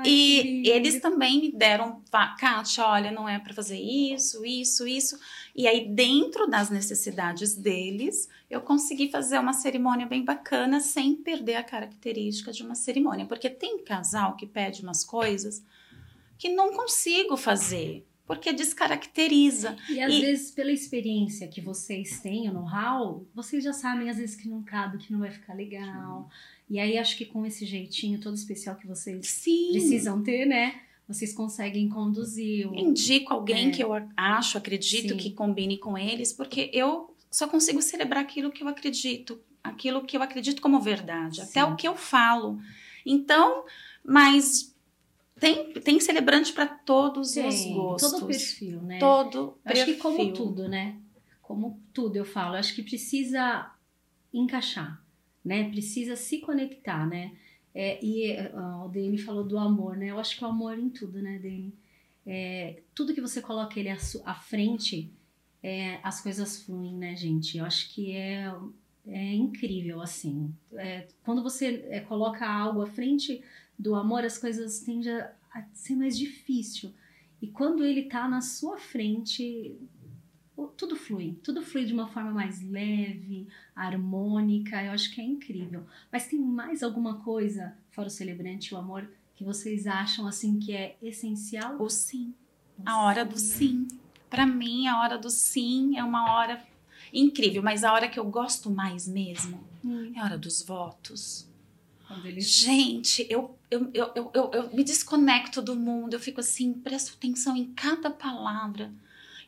[0.05, 4.87] Que E eles também me deram, "Va- Kátia, olha, não é para fazer isso, isso,
[4.87, 5.19] isso.
[5.57, 11.57] E aí, dentro das necessidades deles, eu consegui fazer uma cerimônia bem bacana sem perder
[11.57, 13.27] a característica de uma cerimônia.
[13.27, 15.65] Porque tem casal que pede umas coisas
[16.39, 19.77] que não consigo fazer, porque descaracteriza.
[19.89, 24.19] E às E- vezes, pela experiência que vocês têm, o know-how, vocês já sabem, às
[24.19, 26.29] vezes, que não cabe, que não vai ficar legal.
[26.71, 29.71] E aí, acho que com esse jeitinho todo especial que vocês Sim.
[29.73, 30.81] precisam ter, né?
[31.09, 32.75] Vocês conseguem conduzir o...
[32.75, 33.71] Indico alguém É.
[33.71, 35.17] que eu acho, acredito Sim.
[35.17, 40.19] que combine com eles, porque eu só consigo celebrar aquilo que eu acredito, aquilo que
[40.19, 41.73] eu acredito como verdade, até Sim.
[41.73, 42.61] o que eu falo.
[43.07, 43.65] Então,
[44.05, 44.75] mas
[45.39, 48.13] tem, tem celebrante para todos Tem, os gostos.
[48.13, 48.99] todo perfil, né?
[48.99, 50.35] Todo Acho que como perfil.
[50.35, 50.97] tudo, né?
[51.43, 53.73] Como tudo eu falo, acho que precisa
[54.33, 55.03] encaixar,
[55.45, 55.69] né?
[55.71, 57.33] Precisa se conectar, né?
[57.75, 60.11] É, e ah, o Dani falou do amor, né?
[60.11, 61.73] Eu acho que o amor em tudo, né, Dani?
[62.27, 65.11] É, tudo que você coloca ele à, à frente,
[65.63, 67.57] é, as coisas fluem, né, gente?
[67.57, 68.53] Eu acho que é,
[69.07, 70.53] é incrível, assim.
[70.75, 73.43] É, quando você é, coloca algo à frente
[73.79, 75.31] do amor, as coisas tendem a,
[75.73, 76.93] ser mais difícil.
[77.41, 79.77] E quando ele tá na sua frente,
[80.57, 81.39] o- tudo flui.
[81.43, 84.83] Tudo flui de uma forma mais leve, harmônica.
[84.83, 85.85] Eu acho que é incrível.
[86.11, 90.73] Mas tem mais alguma coisa, fora o celebrante, o amor, que vocês acham assim que
[90.73, 91.81] é essencial?
[91.81, 92.35] O sim.
[92.85, 93.87] A hora do sim.
[94.29, 96.63] Para mim, a hora do sim é uma hora
[97.13, 101.49] incrível, mas a hora que eu gosto mais mesmo Hum, é a hora dos votos.
[102.39, 107.57] Gente, eu, eu, eu, eu, eu, me desconecto do mundo, eu fico assim, presto atenção
[107.57, 108.93] em cada palavra.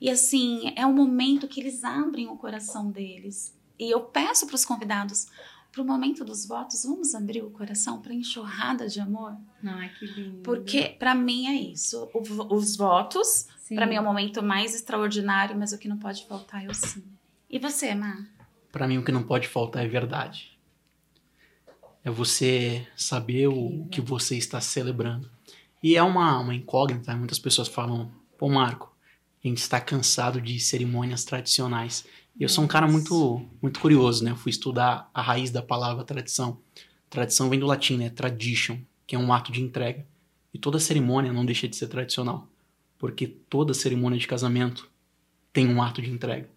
[0.01, 3.55] E assim, é o momento que eles abrem o coração deles.
[3.79, 5.29] E eu peço para os convidados,
[5.73, 9.37] Para o momento dos votos, vamos abrir o coração para enxurrada de amor?
[9.63, 10.43] Ai, que lindo.
[10.43, 12.09] Porque para mim é isso.
[12.13, 16.27] O os votos, para mim é o momento mais extraordinário, mas o que não pode
[16.27, 17.05] faltar é o sim.
[17.49, 18.27] E você, Má?
[18.71, 20.59] Pra mim, o que não pode faltar é verdade.
[22.05, 25.31] É você saber o que você está celebrando.
[25.83, 27.15] E é uma, uma incógnita.
[27.17, 28.95] Muitas pessoas falam, pô, Marco,
[29.43, 32.07] a gente está cansado de cerimônias tradicionais.
[32.39, 34.31] E eu sou um cara muito, muito curioso, né?
[34.31, 36.59] Eu fui estudar a raiz da palavra tradição.
[37.09, 38.09] Tradição vem do latim, né?
[38.09, 40.07] Tradition, que é um ato de entrega.
[40.53, 42.49] E toda cerimônia não deixa de ser tradicional.
[42.99, 44.91] Porque toda cerimônia de casamento
[45.53, 46.49] tem um ato de entrega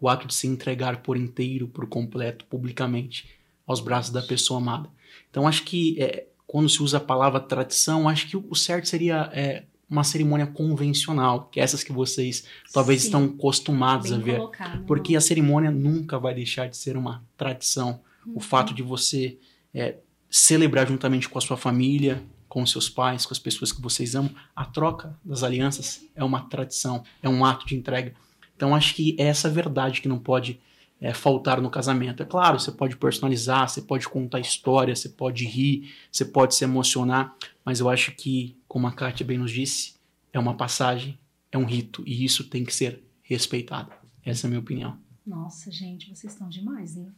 [0.00, 3.35] o ato de se entregar por inteiro, por completo, publicamente,
[3.66, 4.88] aos braços da pessoa amada.
[5.30, 9.30] Então, acho que é, quando se usa a palavra tradição, acho que o certo seria
[9.32, 13.08] é, uma cerimônia convencional, que é essas que vocês talvez Sim.
[13.08, 14.36] estão acostumados a ver.
[14.36, 14.84] colocado.
[14.84, 18.00] Porque a cerimônia nunca vai deixar de ser uma tradição.
[18.34, 19.38] O fato de você
[19.72, 19.96] é,
[20.28, 24.14] celebrar juntamente com a sua família, com os seus pais, com as pessoas que vocês
[24.14, 28.14] amam, a troca das alianças é uma tradição, é um ato de entrega.
[28.56, 30.60] Então acho que é essa verdade que não pode
[31.00, 32.22] é, faltar no casamento.
[32.22, 36.64] É claro, você pode personalizar, você pode contar história, você pode rir, você pode se
[36.64, 39.94] emocionar, mas eu acho que, como a Kátia bem nos disse,
[40.32, 41.18] é uma passagem,
[41.50, 43.92] é um rito, e isso tem que ser respeitado.
[44.24, 44.98] Essa é a minha opinião.
[45.26, 47.12] Nossa, gente, vocês estão demais, hein?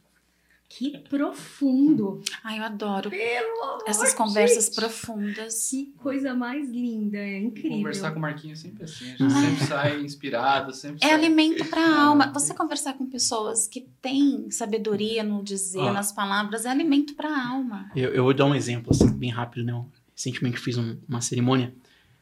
[0.71, 2.21] Que profundo.
[2.43, 4.75] Ai, eu adoro Pelo amor essas conversas Deus.
[4.75, 5.67] profundas.
[5.69, 7.77] Que coisa mais linda, é incrível.
[7.79, 9.05] Conversar com o Marquinhos é sempre assim.
[9.05, 11.13] A gente sempre sai inspirado, sempre É sai...
[11.15, 12.31] alimento para a alma.
[12.33, 15.91] Você conversar com pessoas que têm sabedoria no dizer, Ah.
[15.91, 17.91] nas palavras, é alimento para a alma.
[17.95, 19.71] Eu, eu vou dar um exemplo, assim, bem rápido, né?
[19.73, 21.73] Eu recentemente fiz um- uma cerimônia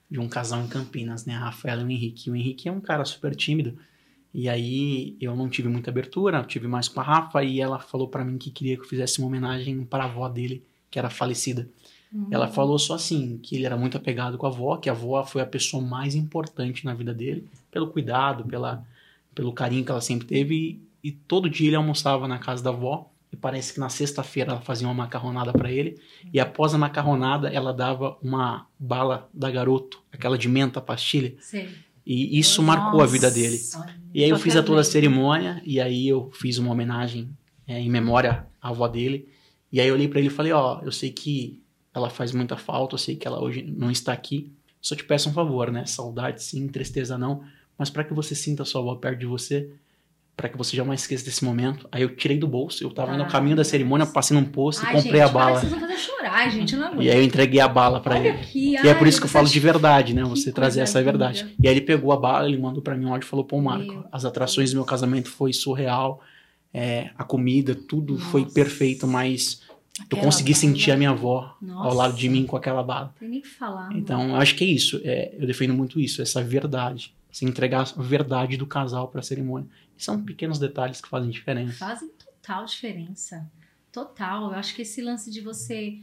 [0.10, 1.36] de um casal em Campinas, né?
[1.36, 2.30] A Rafaela e o Henrique.
[2.32, 3.78] O Henrique é um cara super tímido.
[4.34, 8.08] E aí eu não tive muita abertura, tive mais com a Rafa e ela falou
[8.08, 11.10] pra mim que queria que eu fizesse uma homenagem para a avó dele, que era
[11.10, 11.68] falecida.
[12.14, 12.28] Hum.
[12.32, 15.24] Ela falou só assim, que ele era muito apegado com a avó, que a avó
[15.24, 18.86] foi a pessoa mais importante na vida dele, pelo cuidado, pela,
[19.34, 20.80] pelo carinho que ela sempre teve.
[21.04, 23.10] E, e todo dia ele almoçava na casa da avó.
[23.32, 26.00] E parece que na sexta-feira ela fazia uma macarronada para ele.
[26.32, 31.36] E após a macarronada, ela dava uma bala da garoto, aquela de menta, pastilha.
[31.42, 31.70] Sei.
[32.10, 32.80] E isso Nossa.
[32.80, 33.60] marcou a vida dele.
[34.14, 37.30] E aí eu fiz a toda a cerimônia e aí eu fiz uma homenagem
[37.68, 39.28] é, em memória à avó dele.
[39.70, 41.62] E aí eu olhei pra ele e falei, ó, eu sei que
[41.94, 44.54] ela faz muita falta, eu sei que ela hoje não está aqui.
[44.82, 45.86] Só te peço um favor, né?
[45.86, 47.44] Saudade sim, tristeza não,
[47.78, 49.70] mas para que você sinta a sua avó perto de você,
[50.38, 51.90] para que você jamais esqueça desse momento.
[51.92, 54.86] Aí eu tirei do bolso, eu tava Ah, no caminho da cerimônia, passei num posto
[54.86, 55.52] Ai, e comprei gente, a bala.
[55.54, 56.74] Para, vocês vão fazer chorar, gente.
[56.76, 57.02] Eu não aguento.
[57.02, 58.38] E aí eu entreguei a bala pra Olha ele.
[58.38, 58.72] aqui.
[58.74, 60.24] E é por ai, isso que eu falo de verdade, né?
[60.26, 61.12] Você trazer essa linda.
[61.12, 61.56] verdade.
[61.62, 63.60] E aí ele pegou a bala, ele mandou pra mim um áudio e falou: Pô,
[63.60, 66.22] Marco, Meu as atrações do meu casamento foi surreal.
[66.72, 68.54] é, a comida, tudo foi Nossa.
[68.54, 69.62] perfeito, mas
[69.98, 70.60] eu Aquela consegui bala.
[70.62, 71.96] sentir a minha avó ao Nossa.
[71.96, 73.12] lado de mim com aquela bala.
[73.20, 73.90] Tem nem o que falar.
[73.94, 75.02] Então, eu acho que é isso.
[75.04, 77.12] é, eu defendo muito isso, essa verdade.
[77.32, 79.68] Você entregar a verdade do casal pra cerimônia.
[79.98, 81.74] São pequenos detalhes que fazem diferença.
[81.74, 83.50] Fazem total diferença.
[83.92, 84.52] Total.
[84.52, 86.00] Eu acho que esse lance de você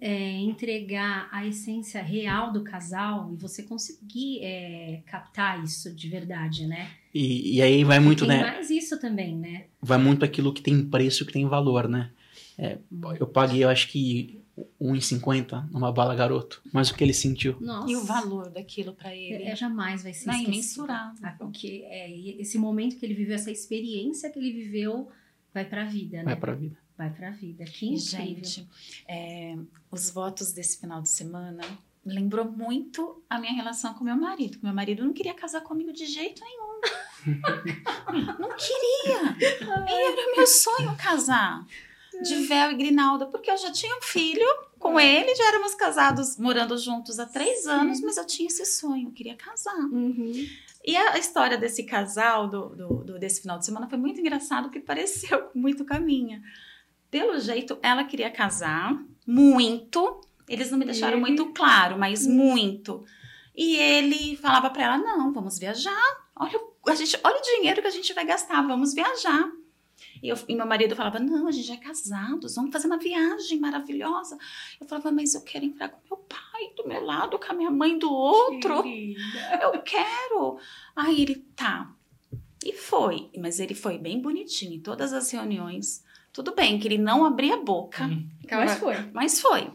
[0.00, 6.66] é, entregar a essência real do casal e você conseguir é, captar isso de verdade,
[6.66, 6.90] né?
[7.14, 8.42] E, e aí vai muito, Tem né?
[8.42, 9.64] mais isso também, né?
[9.80, 12.10] vai muito aquilo que tem preço que tem valor, né?
[12.58, 12.78] É,
[13.18, 14.39] eu paguei, eu acho que
[14.80, 16.62] 1,50 numa bala garoto.
[16.72, 17.56] Mas o que ele sentiu?
[17.60, 17.90] Nossa.
[17.90, 19.44] E o valor daquilo para ele?
[19.44, 21.18] É, jamais vai ser é imensurável.
[21.22, 25.08] Ah, Porque é, esse momento que ele viveu, essa experiência que ele viveu,
[25.52, 26.24] vai pra vida, né?
[26.24, 26.76] Vai pra vida.
[26.96, 27.64] Vai pra vida.
[27.64, 28.44] Que incrível.
[28.44, 28.68] Gente,
[29.08, 29.56] é,
[29.90, 31.62] os votos desse final de semana
[32.04, 34.58] lembrou muito a minha relação com meu marido.
[34.62, 36.80] Meu marido não queria casar comigo de jeito nenhum.
[38.38, 39.36] não queria.
[39.88, 41.66] Era meu sonho casar
[42.22, 44.46] de véu e grinalda, porque eu já tinha um filho
[44.78, 49.08] com ele, já éramos casados, morando juntos há três anos, mas eu tinha esse sonho,
[49.08, 49.76] eu queria casar.
[49.76, 50.32] Uhum.
[50.84, 54.64] E a história desse casal, do, do- do- desse final de semana, foi muito engraçado,
[54.64, 56.42] porque pareceu muito com a minha.
[57.10, 60.20] Pelo jeito, ela queria casar muito.
[60.48, 61.20] Eles não me deixaram Ele?
[61.20, 63.04] muito claro, mas muito.
[63.54, 66.16] E ele falava pra ela: não, vamos viajar.
[66.34, 69.50] Olha, a gente, olha o dinheiro que a gente vai gastar, vamos viajar.
[70.22, 72.98] E, eu- e meu marido falava: não, a gente já é casados, vamos fazer uma
[72.98, 74.36] viagem maravilhosa.
[74.80, 77.70] Eu falava: mas eu quero entrar com meu pai do meu lado, com a minha
[77.70, 78.82] mãe do outro
[79.62, 80.58] eu quero.
[80.94, 81.92] Aí ele, tá.
[82.64, 83.30] E foi.
[83.38, 86.04] Mas ele foi bem bonitinho em todas as reuniões.
[86.32, 88.28] Tudo bem que ele não abria a boca, Hum.
[88.50, 88.94] Mas foi.
[89.12, 89.70] mas foi.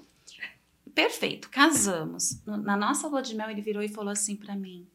[0.93, 2.41] Perfeito, casamos.
[2.45, 4.87] Na nossa lua de mel, ele virou e falou assim pra mim: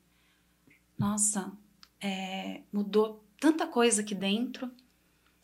[0.98, 1.52] Nossa,
[2.00, 4.70] é, mudou tanta coisa aqui dentro.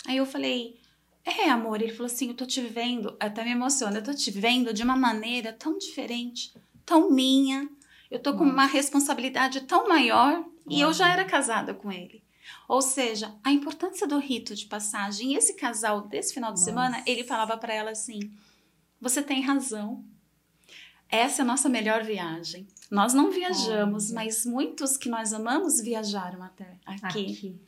[0.06, 0.78] Aí eu falei:
[1.24, 1.82] É, amor.
[1.82, 4.82] Ele falou assim: eu tô te vendo, até me emociona, eu tô te vendo de
[4.82, 7.68] uma maneira tão diferente, tão minha.
[8.10, 12.22] Eu tô com uma responsabilidade tão maior e eu já era casada com ele.
[12.68, 15.34] Ou seja, a importância do rito de passagem.
[15.34, 16.70] Esse casal desse final de Nossa.
[16.70, 18.20] semana, ele falava para ela assim:
[19.00, 20.04] você tem razão.
[21.08, 22.66] Essa é a nossa melhor viagem.
[22.90, 27.06] Nós não viajamos, mas muitos que nós amamos viajaram até aqui.
[27.06, 27.60] Aqui.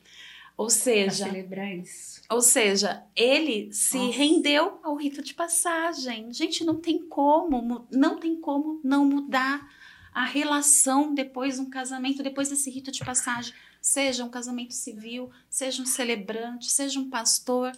[0.58, 2.20] Ou Pra seja, celebrar isso.
[2.28, 4.18] ou seja, ele se Nossa.
[4.18, 6.32] rendeu ao rito de passagem.
[6.32, 9.66] Gente, não tem como, não tem como não mudar
[10.12, 13.54] a relação depois de um casamento, depois desse rito de passagem.
[13.80, 17.70] Seja um casamento civil, seja um celebrante, seja um pastor.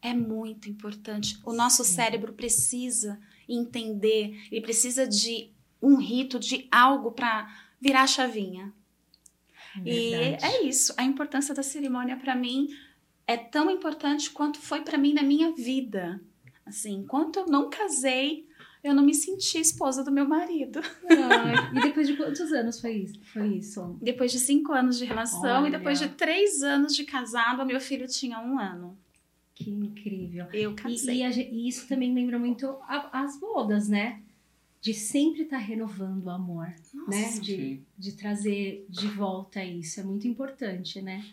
[0.00, 1.40] É muito importante.
[1.44, 1.94] O nosso Sim.
[1.94, 5.50] cérebro precisa entender, ele precisa de
[5.82, 8.72] um rito, de algo para virar a chavinha.
[9.84, 10.44] E Verdade.
[10.44, 10.92] é isso.
[10.96, 12.68] A importância da cerimônia para mim
[13.26, 16.20] é tão importante quanto foi para mim na minha vida.
[16.66, 18.46] Assim, enquanto eu não casei,
[18.84, 20.80] eu não me senti esposa do meu marido.
[21.08, 23.20] Ai, e depois de quantos anos foi isso?
[23.32, 23.96] Foi isso?
[24.00, 25.68] Depois de cinco anos de relação Olha.
[25.68, 28.96] e depois de três anos de casado, meu filho tinha um ano.
[29.54, 30.46] Que incrível.
[30.52, 31.16] Eu E, casei.
[31.18, 34.20] e a gen- e isso também lembra muito a- as bodas, né?
[34.82, 36.66] De sempre estar renovando o amor,
[37.08, 37.30] né?
[37.40, 37.82] De, Sim.
[37.96, 40.00] de trazer de volta isso.
[40.00, 41.24] É muito importante, né?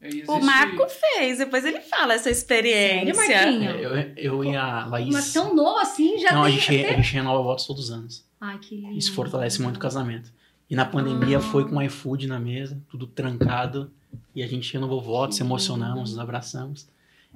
[0.00, 3.14] É, e O existe- Marco fez, depois ele fala essa experiência.
[3.14, 3.70] Sério, Marquinho?
[3.70, 3.84] É,
[4.16, 5.12] Eu, eu e a Laís.
[5.12, 6.94] Mas tão novo assim já não, a tem gente, até...
[6.94, 8.24] a gente renova votos todos os anos.
[8.40, 8.96] Ai, que lindo.
[8.96, 10.32] Isso fortalece muito o casamento.
[10.70, 11.42] E na pandemia Ah.
[11.42, 13.90] foi com iFood na mesa, tudo trancado.
[14.34, 16.88] E a gente renovou votos, emocionamos, nos abraçamos.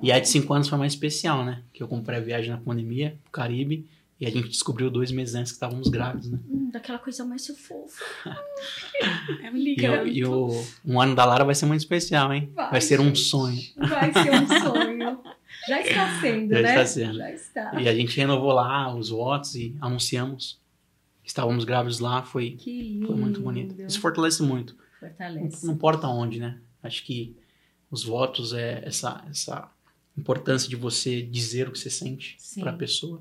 [0.02, 1.62] E a de cinco anos foi mais especial, né?
[1.72, 3.86] Que eu comprei a viagem na pandemia, pro Caribe.
[4.22, 6.38] E a gente descobriu dois meses antes que estávamos grávidos, né?
[6.48, 8.04] Hum, daquela coisa mais fofa.
[9.42, 9.82] É um E, lindo.
[9.92, 12.52] o- e o um ano da Lara vai ser muito especial, hein?
[12.54, 13.18] Vai, ser um gente.
[13.18, 13.60] sonho.
[13.76, 15.20] Vai ser um sonho.
[15.68, 16.68] Já está sendo, Já né?
[16.70, 17.18] está sendo.
[17.18, 17.80] Já está.
[17.80, 20.60] E a gente renovou lá os votos e anunciamos
[21.24, 22.22] que estávamos grávidos lá.
[22.22, 22.56] Foi,
[23.06, 23.74] foi muito bonito.
[23.82, 24.76] Isso fortalece muito.
[24.76, 25.66] Não, Fortalece.
[25.66, 26.60] não importa onde, né?
[26.80, 27.36] Acho que
[27.90, 29.68] os votos é essa, essa
[30.16, 33.20] importância de você dizer o que você sente para a pessoa.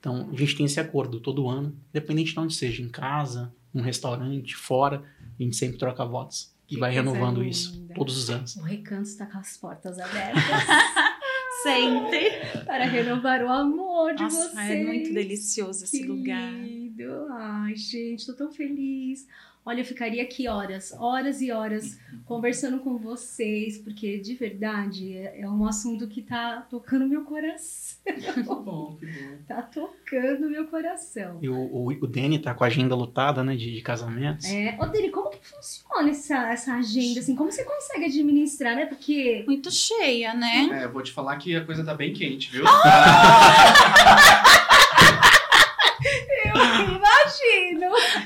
[0.00, 3.82] Então, a gente tem esse acordo todo ano, independente de onde seja, em casa, num
[3.82, 5.02] restaurante, fora,
[5.38, 6.54] a gente sempre troca votos.
[6.68, 7.50] E Que vai renovando linda.
[7.50, 8.56] isso todos os anos.
[8.56, 10.42] O recanto está com as portas abertas
[11.62, 12.30] Sempre.
[12.64, 14.70] para renovar o amor de Nossa, vocês.
[14.70, 16.52] é muito delicioso esse Que lugar.
[16.52, 17.26] lindo.
[17.32, 19.26] Ai, gente, tô tão feliz.
[19.64, 25.42] Olha, eu ficaria aqui horas, horas e horas conversando com vocês, porque de verdade é,
[25.42, 27.98] é um assunto que tá tocando meu coração.
[28.08, 29.36] Que bom, que bom.
[29.46, 31.38] Tá tocando meu coração.
[31.42, 34.46] E o, o, o Danny tá com a agenda lotada, né, de, de casamentos.
[34.46, 37.36] É, ô Dani, como que funciona essa, essa agenda, assim?
[37.36, 38.86] Como você consegue administrar, né?
[38.86, 40.68] Porque Muito cheia, né?
[40.72, 42.64] É, eu vou te falar que a coisa tá bem quente, viu?
[42.64, 42.70] eu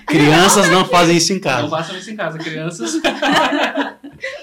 [0.07, 1.69] Crianças não fazem isso em Não casa.
[1.69, 3.01] façam isso em casa, crianças.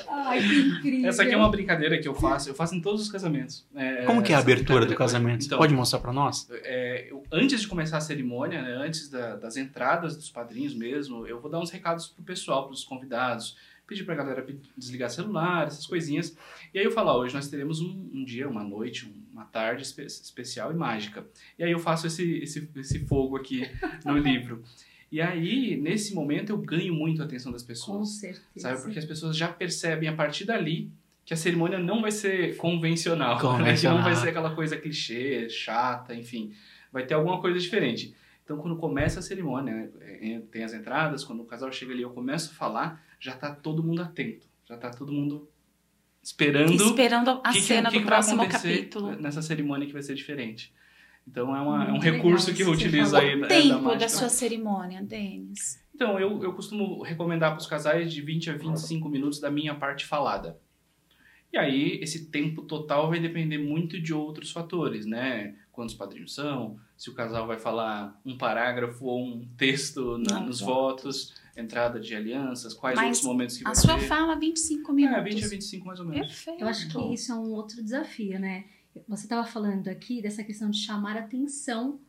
[0.08, 1.10] Ai, que incrível.
[1.10, 2.50] Essa aqui é uma brincadeira que eu faço.
[2.50, 3.66] Eu faço em todos os casamentos.
[4.06, 5.42] Como que é a abertura do casamento?
[5.42, 6.48] Você Então, pode mostrar para nós?
[6.64, 11.26] é, eu- antes de começar a cerimônia, né, antes da- das entradas dos padrinhos mesmo,
[11.28, 13.56] eu vou dar uns recados pro pessoal, pros convidados,
[13.88, 14.46] pedir pra galera
[14.78, 16.36] desligar celular, essas coisinhas.
[16.74, 19.82] E aí eu falo, ó, hoje nós teremos um, um dia, uma noite, uma tarde
[19.82, 21.26] espe- especial e mágica.
[21.58, 23.68] E aí eu faço esse, esse, esse fogo aqui
[24.06, 24.64] no livro.
[25.12, 28.10] E aí, nesse momento, eu ganho muito a atenção das Com pessoas.
[28.20, 28.44] certeza.
[28.58, 28.82] Sabe?
[28.84, 30.92] Porque as pessoas já percebem a partir dali
[31.26, 33.36] que a cerimônia não vai ser convencional.
[33.36, 33.42] né?
[33.42, 33.98] Que Convencional.
[33.98, 36.54] não vai ser aquela coisa clichê, chata, enfim.
[36.92, 38.14] Vai ter alguma coisa diferente.
[38.44, 42.02] Então, quando começa a cerimônia, né, é, tem as entradas, quando o casal chega ali,
[42.02, 44.48] eu começo a falar, já tá todo mundo atento.
[44.68, 45.48] Já tá todo mundo
[46.22, 49.12] esperando Esperando a que que- cena que que do vai próximo capítulo.
[49.20, 50.74] nessa cerimônia que vai ser diferente.
[51.30, 53.20] Então, é, uma- é um recurso que você falou.
[53.20, 54.10] aí O né, tempo da, mágica.
[54.10, 55.80] sua cerimônia, Denis.
[55.94, 59.76] Então, eu, eu costumo recomendar para os casais de 20 a 25 minutos da minha
[59.76, 60.58] parte falada.
[61.52, 65.56] E aí, esse tempo total vai depender muito de outros fatores, né?
[65.72, 70.46] Quantos padrinhos são, se o casal vai falar um parágrafo ou um texto na- Não,
[70.48, 71.04] nos votos.
[71.32, 74.06] votos, entrada de alianças, quais Mas outros momentos que vai A sua ter.
[74.06, 75.20] fala, 25 minutos.
[75.20, 76.28] É, 20 a 25 mais ou menos.
[76.28, 76.62] Perfeito.
[76.62, 78.66] Eu acho que isso é um outro desafio, né?
[79.08, 82.00] Você estava falando aqui dessa questão de chamar a atenção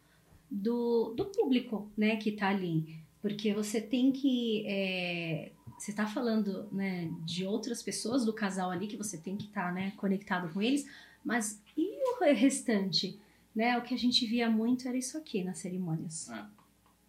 [0.51, 2.99] do, do público, né, que tá ali.
[3.23, 4.65] Porque você tem que.
[4.67, 9.47] é, você está falando né, de outras pessoas do casal ali, que você tem que
[9.47, 10.87] estar né, conectado com eles,
[11.25, 13.19] mas e o restante?
[13.55, 13.77] Né?
[13.79, 16.29] O que a gente via muito era isso aqui nas cerimônias.
[16.31, 16.45] É.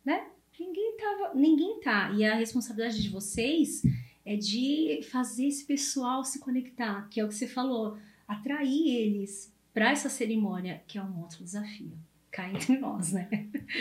[0.05, 0.27] Né?
[0.59, 1.33] Ninguém tava.
[1.33, 2.11] Ninguém tá.
[2.11, 3.81] E a responsabilidade de vocês
[4.25, 9.50] é de fazer esse pessoal se conectar, que é o que você falou, atrair eles
[9.73, 11.91] para essa cerimônia, que é um outro desafio.
[12.31, 13.27] Cá entre nós, né?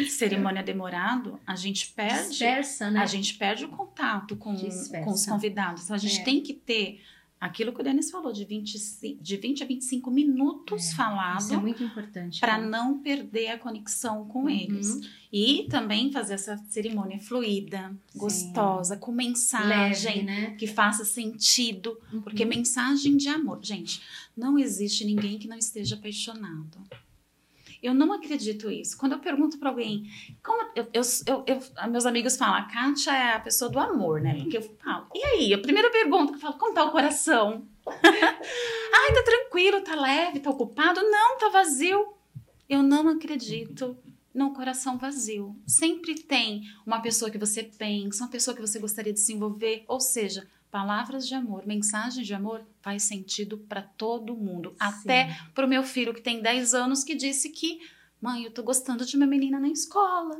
[0.09, 2.30] Cerimônia demorado, a gente perde.
[2.30, 3.01] Dispersa, né?
[3.01, 5.05] A gente perde o contato com, Dispersa.
[5.05, 5.84] com os convidados.
[5.84, 6.24] Então, a gente É.
[6.24, 7.01] tem que ter
[7.41, 8.76] aquilo que o Denis falou, de 20,
[9.18, 12.38] de 20 a 25 minutos Isso é falado muito importante.
[12.41, 12.66] para né?
[12.68, 14.51] não perder a conexão com Uhum.
[14.51, 15.01] eles.
[15.32, 18.18] E também fazer essa cerimônia fluida, Sim.
[18.18, 20.51] gostosa, com Leve, mensagem né?
[20.57, 21.97] que faça sentido.
[22.24, 22.49] Porque Uhum.
[22.51, 23.61] mensagem de amor.
[23.62, 24.03] Gente,
[24.36, 26.78] não existe ninguém que não esteja apaixonado.
[27.82, 28.96] Eu não acredito isso.
[28.98, 30.04] Quando eu pergunto pra alguém,
[30.44, 34.20] como eu, eu, eu- eu- meus amigos falam, a Kátia é a pessoa do amor,
[34.20, 34.34] né?
[34.42, 35.54] Porque eu falo, e aí?
[35.54, 37.66] A primeira pergunta que eu falo, como tá o coração?
[37.86, 41.00] Ai, tá tranquilo, tá leve, tá ocupado?
[41.02, 42.12] Não, tá vazio.
[42.68, 43.96] Eu não acredito
[44.32, 45.56] no coração vazio.
[45.66, 49.84] Sempre tem uma pessoa que você pensa, uma pessoa que você gostaria de se envolver,
[49.88, 55.66] ou seja, palavras de amor, mensagem de amor faz sentido para todo mundo, até para
[55.66, 57.80] o meu filho que tem 10 anos que disse que,
[58.20, 60.38] mãe, eu tô gostando de uma menina na escola.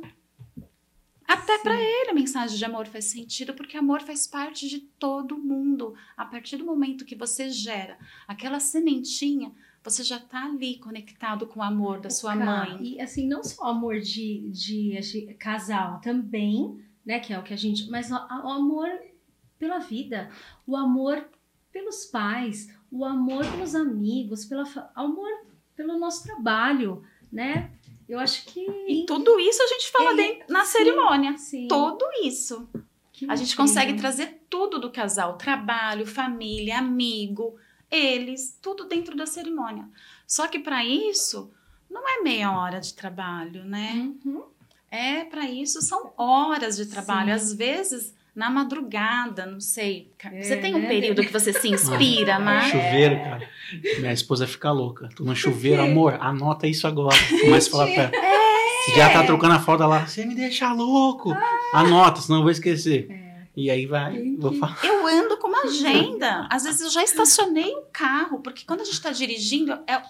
[1.27, 1.63] Até Sim.
[1.63, 5.93] para ele a mensagem de amor faz sentido, porque amor faz parte de todo mundo.
[6.17, 9.51] A partir do momento que você gera aquela sementinha,
[9.83, 12.95] você já tá ali conectado com o amor da sua Cá, mãe.
[12.95, 17.19] E assim, não só amor de, de, de casal, também, né?
[17.19, 17.89] Que é o que a gente.
[17.89, 18.89] Mas o, o amor
[19.61, 20.27] pela vida,
[20.65, 21.23] o amor
[21.71, 25.29] pelos pais, o amor pelos amigos, pela, fa- amor
[25.75, 27.69] pelo nosso trabalho, né?
[28.09, 28.59] Eu acho que.
[28.87, 31.37] E tudo isso a gente fala dentro- na sim, cerimônia.
[31.37, 32.67] Sim, Tudo isso.
[33.13, 37.55] que A gente consegue trazer tudo do casal: trabalho, família, amigo,
[37.89, 39.87] eles, tudo dentro da cerimônia.
[40.27, 41.51] Só que para isso,
[41.89, 44.11] não é meia hora de trabalho, né?
[44.25, 44.43] Uhum.
[44.89, 47.27] É, para isso são horas de trabalho.
[47.29, 47.35] Sim.
[47.35, 50.11] Às vezes, na madrugada, não sei.
[50.41, 52.61] Você É, tem um né, período que você se inspira, Ah, né?
[52.69, 53.49] Chuveiro, cara.
[53.99, 55.09] Minha esposa fica louca.
[55.15, 57.15] Tô no chuveiro, amor, anota isso agora.
[57.41, 58.11] Começa a falar pra ela.
[58.85, 60.07] Você já tá trocando a fralda lá.
[60.07, 61.33] Você me deixa louco.
[61.73, 63.07] Anota, senão eu vou esquecer.
[63.55, 64.79] E aí vai, vou falar.
[64.81, 66.47] Eu ando com uma agenda.
[66.49, 70.01] Às vezes eu já estacionei o carro, porque quando a gente está dirigindo, é,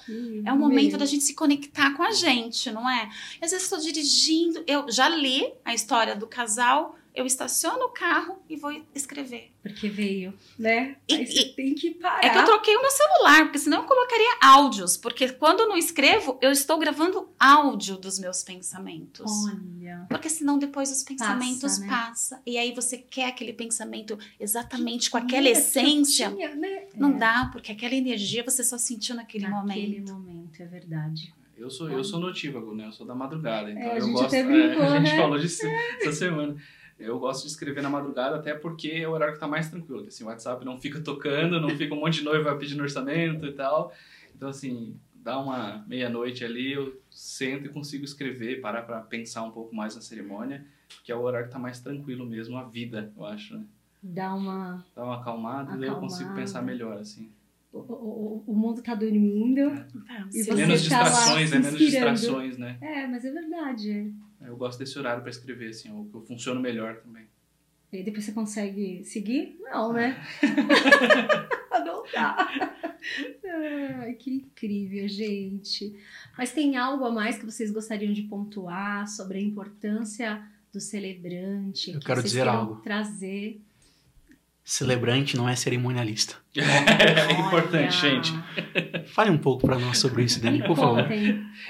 [0.45, 3.09] É o momento da gente se conectar com a gente, não é?
[3.41, 7.89] E às vezes estou dirigindo, eu já li a história do casal, eu estaciono o
[7.89, 9.51] carro e vou escrever.
[9.61, 10.95] Porque veio, né?
[11.07, 12.23] E- Aí você e- tem que parar.
[12.25, 15.69] É que eu troquei o meu celular, porque senão eu colocaria áudios, porque quando eu
[15.69, 19.29] não escrevo, eu estou gravando áudio dos meus pensamentos.
[19.45, 20.05] Olha.
[20.09, 21.87] Porque senão depois os pensamentos né?
[21.87, 22.39] passam.
[22.45, 26.29] E aí você quer aquele pensamento exatamente com aquela que essência.
[26.31, 26.85] tinha, né?
[26.95, 30.13] Não É, dá, porque aquela energia você só sentiu naquele, Naquele momento.
[30.13, 31.33] momento, é verdade.
[31.55, 32.87] Eu sou, eu sou notívago, né?
[32.87, 33.69] Eu sou da madrugada.
[33.69, 34.25] Então É, eu gosto.
[34.25, 35.17] até brincou, a gente né?
[35.17, 35.61] falou disso
[35.99, 36.55] essa semana.
[37.01, 40.05] Eu gosto de escrever na madrugada, até porque é o horário que tá mais tranquilo.
[40.07, 43.51] Assim, o WhatsApp não fica tocando, não fica um monte de noiva pedindo orçamento e
[43.53, 43.93] tal.
[44.35, 49.51] Então, assim, dá uma meia-noite ali, eu sento e consigo escrever, parar pra pensar um
[49.51, 50.65] pouco mais na cerimônia,
[51.03, 53.65] que é o horário que tá mais tranquilo mesmo, a vida, eu acho, né?
[54.03, 54.83] Dá uma.
[54.95, 56.41] Dá uma acalmada e daí eu consigo Acalmada.
[56.41, 57.29] pensar melhor, assim.
[57.71, 59.59] O, o, o- mundo tá dormindo.
[59.61, 61.61] Então, E se- você menos tá lá distrações, se né?
[61.61, 62.77] Menos distrações, né?
[62.81, 64.13] É, mas é verdade.
[64.45, 67.25] Eu gosto desse horário pra escrever, assim, eu, eu funciono melhor também.
[67.91, 69.57] E aí depois você consegue seguir?
[69.59, 70.23] Não, né?
[71.85, 72.37] não dá.
[73.99, 75.99] Ai, que incrível, gente.
[76.37, 81.91] Mas tem algo a mais que vocês gostariam de pontuar sobre a importância do celebrante?
[81.91, 82.77] Eu que quero vocês dizer algo.
[82.77, 83.61] Trazer.
[84.63, 86.35] Celebrante não é cerimonialista.
[86.55, 88.33] É importante, Olha, gente.
[89.09, 91.05] Fale um pouco pra nós sobre isso, Dani, por favor.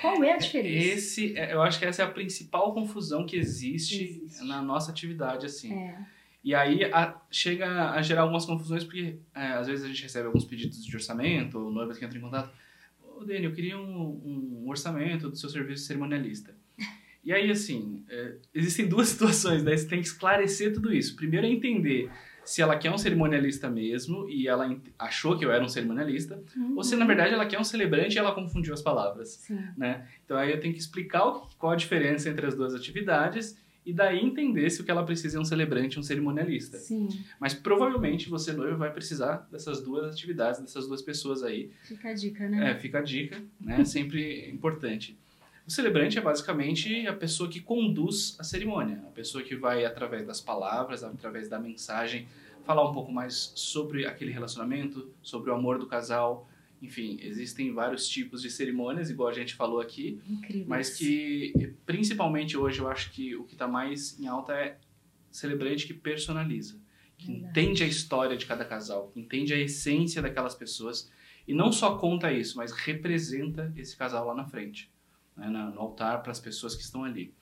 [0.02, 0.88] qual é a diferença?
[0.96, 4.46] Esse, é- eu acho que essa é a principal confusão que existe, Existe.
[4.46, 5.74] na nossa atividade, assim.
[5.74, 5.98] É,
[6.44, 10.26] E aí a- chega a gerar algumas confusões, porque é, às vezes a gente recebe
[10.28, 12.52] alguns pedidos de orçamento, ou noivas que entram em contato.
[13.18, 16.54] Ô, Dani, eu queria um, um orçamento do seu serviço cerimonialista.
[17.24, 21.16] E aí, assim, é, existem duas situações, daí você tem que esclarecer tudo isso.
[21.16, 22.10] Primeiro é entender
[22.44, 26.42] se ela quer um cerimonialista mesmo, e ela achou que eu era um cerimonialista,
[26.76, 29.60] ou se na verdade ela quer um celebrante e ela confundiu as palavras Sim.
[29.78, 30.08] né?
[30.26, 33.92] Então aí eu tenho que explicar o- qual a diferença entre as duas atividades e
[33.94, 36.78] daí entender se o que ela precisa é um celebrante ou um cerimonialista.
[36.78, 37.08] Sim,
[37.40, 41.72] Mas provavelmente você, noivo, vai precisar dessas duas atividades, dessas duas pessoas aí.
[41.84, 42.72] fica a dica, né?
[42.72, 43.84] É, fica a dica, né?
[43.84, 45.18] Sempre importante.
[45.68, 50.26] O celebrante é basicamente a pessoa que conduz a cerimônia, a pessoa que vai, através
[50.26, 52.28] das palavras, através da mensagem,
[52.66, 56.48] falar um pouco mais sobre aquele relacionamento, sobre o amor do casal.
[56.82, 60.66] Enfim, existem vários tipos de cerimônias, igual a gente falou aqui, Incrível.
[60.68, 61.54] mas que
[61.86, 64.78] principalmente hoje eu acho que o que está mais em alta é
[65.30, 66.80] celebrante que personaliza,
[67.20, 67.50] que Verdade.
[67.52, 71.10] entende a história de cada casal, que entende a essência daquelas pessoas
[71.48, 74.92] E não só conta isso, mas representa esse casal lá na frente,
[75.36, 77.34] né, no altar para as pessoas que estão ali.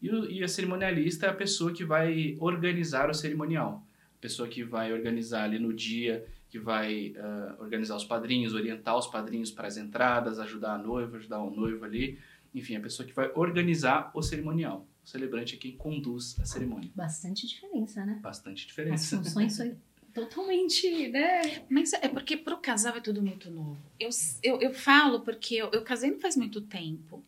[0.00, 3.84] E, o, e a cerimonialista é a pessoa que vai organizar o cerimonial,
[4.18, 8.96] a pessoa que vai organizar ali no dia, que vai uh, organizar os padrinhos, orientar
[8.96, 12.18] os padrinhos para as entradas, ajudar a noiva, ajudar o noivo ali.
[12.54, 14.86] Enfim, a pessoa que vai organizar o cerimonial.
[15.04, 16.90] O celebrante é quem conduz a cerimônia.
[16.94, 18.18] Bastante diferença, né?
[18.22, 19.16] Bastante diferença.
[19.16, 19.76] As funções são
[20.16, 21.62] totalmente, né?
[21.68, 23.76] Mas é porque para o casal é tudo muito novo.
[24.00, 24.08] Eu,
[24.42, 27.22] eu, eu falo porque eu, eu casei não faz muito tempo.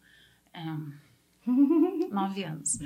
[0.55, 0.61] É,
[2.11, 2.79] nove anos.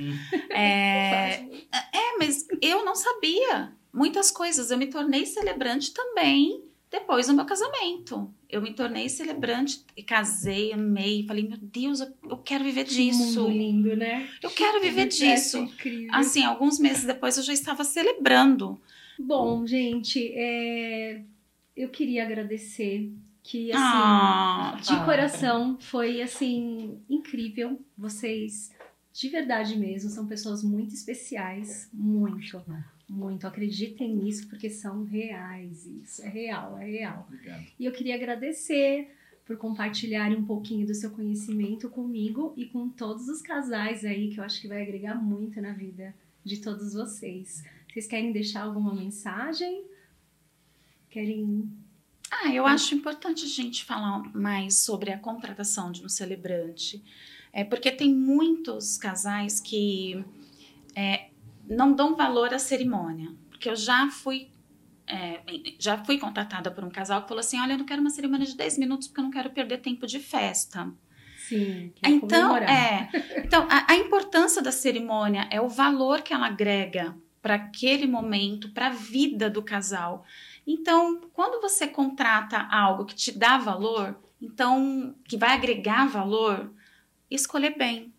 [0.50, 4.72] É, é, mas eu não sabia muitas coisas.
[4.72, 8.28] Eu me tornei celebrante também depois do meu casamento.
[8.50, 11.24] Eu me tornei celebrante e casei, amei.
[11.28, 13.44] Falei, meu Deus, eu, quero viver disso.
[13.44, 14.28] Mundo lindo, né?
[14.42, 15.58] Eu quero viver disso.
[15.58, 16.10] Incrível.
[16.12, 18.80] Assim, alguns meses depois eu já estava celebrando.
[19.18, 21.22] Bom, gente, é,
[21.76, 27.80] eu queria agradecer que assim, Ah, de coração foi assim incrível.
[27.96, 28.70] Vocês
[29.12, 32.62] de verdade mesmo são pessoas muito especiais, muito,
[33.08, 33.46] muito.
[33.46, 35.86] Acreditem nisso porque são reais.
[35.86, 37.26] Isso é real, é real.
[37.28, 37.66] Obrigado.
[37.78, 39.10] E eu queria agradecer
[39.44, 44.38] por compartilharem um pouquinho do seu conhecimento comigo e com todos os casais aí que
[44.38, 47.62] eu acho que vai agregar muito na vida de todos vocês.
[47.92, 49.84] Vocês querem deixar alguma mensagem?
[51.10, 51.70] Querem
[52.30, 57.04] Ah, eu acho importante a gente falar mais sobre a contratação de um celebrante.
[57.52, 60.24] É porque tem muitos casais que
[60.96, 61.28] é,
[61.68, 63.30] não dão valor à cerimônia.
[63.50, 64.48] Porque eu já fui.
[65.06, 65.42] é,
[65.78, 68.46] já fui contratada por um casal que falou assim: Olha, eu não quero uma cerimônia
[68.46, 70.90] de 10 minutos porque eu não quero perder tempo de festa.
[71.36, 72.70] sim, Então, comemorar.
[72.70, 73.10] é.
[73.44, 78.70] Então, a, a importância da cerimônia é o valor que ela agrega para aquele momento,
[78.70, 80.24] para a vida do casal.
[80.64, 86.72] Então, quando você contrata algo que te dá valor, então que vai agregar valor,
[87.28, 88.14] escolher bem,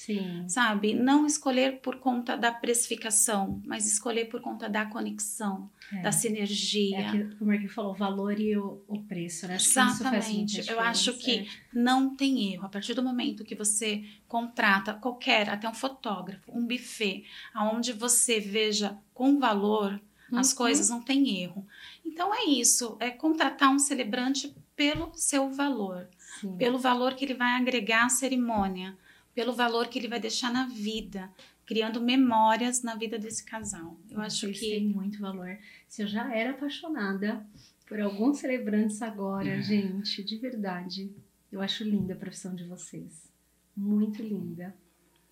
[0.00, 0.48] Sim.
[0.48, 0.94] sabe?
[0.94, 6.02] Não escolher por conta da precificação, mas escolher por conta da conexão, É.
[6.02, 7.08] da É sinergia.
[7.08, 9.56] aquilo que o Marquinhos falou, o valor e o, o preço, né?
[9.56, 10.70] Acho que Exatamente.
[10.70, 12.64] Eu acho que não tem erro.
[12.66, 18.38] A partir do momento que você contrata qualquer, até um fotógrafo, um buffet, aonde você
[18.38, 20.00] veja com valor
[20.32, 20.56] as Uhum.
[20.58, 21.66] coisas, não tem erro.
[22.04, 26.06] Então é isso, é contratar um celebrante pelo seu valor,
[26.40, 26.56] Sim.
[26.56, 28.96] pelo valor que ele vai agregar à cerimônia,
[29.38, 31.30] pelo valor que ele vai deixar na vida,
[31.64, 33.96] criando memórias na vida desse casal.
[34.10, 35.56] Eu acho que têm muito valor.
[35.86, 37.46] Se eu já era apaixonada
[37.86, 41.12] por alguns celebrantes agora, gente, de verdade,
[41.52, 43.30] eu acho linda a profissão de vocês.
[43.76, 44.74] Muito linda.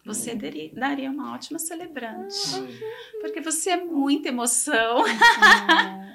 [0.04, 2.36] você deri- daria uma ótima celebrante.
[2.54, 3.18] Ah.
[3.22, 5.02] Porque você é muita emoção.
[5.42, 6.14] Ah,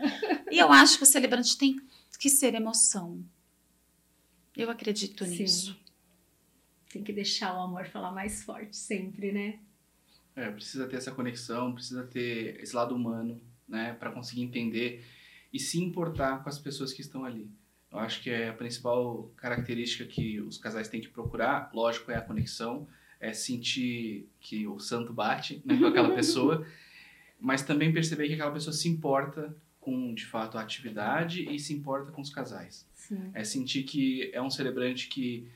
[0.49, 1.75] E eu acho que o celebrante tem
[2.17, 3.21] que ser emoção.
[4.55, 5.31] Eu acredito Sim.
[5.39, 5.80] nisso.
[6.91, 9.59] Tem que deixar o amor falar mais forte sempre, né?
[10.35, 15.03] É, precisa ter essa conexão, precisa ter esse lado humano, né, para conseguir entender
[15.51, 17.49] e se importar com as pessoas que estão ali.
[17.91, 22.15] Eu acho que é a principal característica que os casais têm que procurar, lógico, é
[22.15, 22.87] a conexão,
[23.19, 26.65] é sentir que o santo bate né, com aquela pessoa,
[27.39, 31.73] mas também perceber que aquela pessoa se importa com, de fato, a atividade e se
[31.73, 32.87] importa com os casais.
[32.93, 33.31] Sim.
[33.33, 35.49] É sentir que é um celebrante que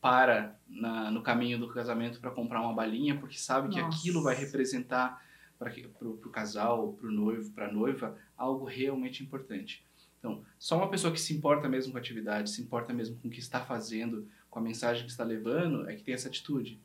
[0.00, 3.96] para na- no caminho do casamento para comprar uma balinha, porque sabe que Nossa.
[3.98, 5.22] aquilo vai representar
[5.58, 9.84] para o casal, para o noivo, para a noiva, algo realmente importante.
[10.18, 13.28] Então, só uma pessoa que se importa mesmo com a atividade, se importa mesmo com
[13.28, 16.78] o que está fazendo, com a mensagem que está levando, é que tem essa atitude.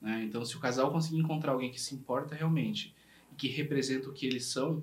[0.00, 0.22] né?
[0.24, 2.94] Então, se o casal conseguir encontrar alguém que se importa realmente
[3.32, 4.82] e que representa o que eles são,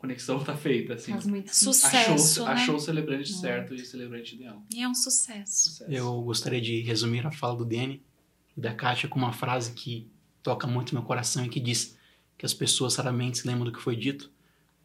[0.00, 0.94] conexão está feita.
[0.94, 1.12] Assim.
[1.12, 2.52] Faz muito Sucesso, achou, né?
[2.52, 3.40] achou o celebrante Muito.
[3.40, 4.64] certo e o celebrante ideal.
[4.74, 5.70] E é um sucesso.
[5.70, 5.90] Sucesso.
[5.90, 8.02] Eu gostaria de resumir a fala do Danny
[8.56, 10.10] e da Kátia com uma frase que
[10.42, 11.96] toca muito meu coração e que diz
[12.38, 14.32] que as pessoas raramente se lembram do que foi dito,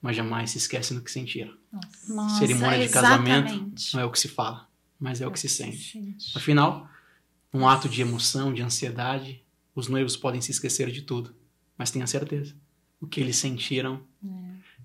[0.02, 1.56] mas jamais se esquecem do que sentiram.
[1.72, 2.14] Nossa.
[2.14, 3.94] Nossa, Cerimônia de casamento exatamente.
[3.94, 4.68] Não é o que se fala,
[5.00, 5.94] mas é o que se sente.
[5.94, 6.38] sente.
[6.38, 6.90] Afinal,
[7.54, 9.42] um ato de emoção, de ansiedade,
[9.74, 11.34] os noivos podem se esquecer de tudo,
[11.78, 12.54] mas tenha certeza,
[13.00, 14.04] o que eles sentiram.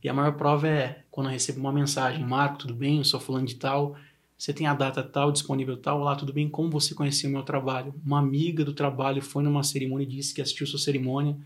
[0.03, 2.99] E a maior prova é quando eu recebo uma mensagem: Marco, tudo bem?
[2.99, 3.97] Eu sou fulano de tal.
[4.37, 6.01] Você tem a data tal, disponível tal?
[6.01, 6.49] Olá, tudo bem?
[6.49, 7.95] Como você conheceu o meu trabalho?
[8.05, 11.37] Uma amiga do trabalho foi numa cerimônia e disse que assistiu sua cerimônia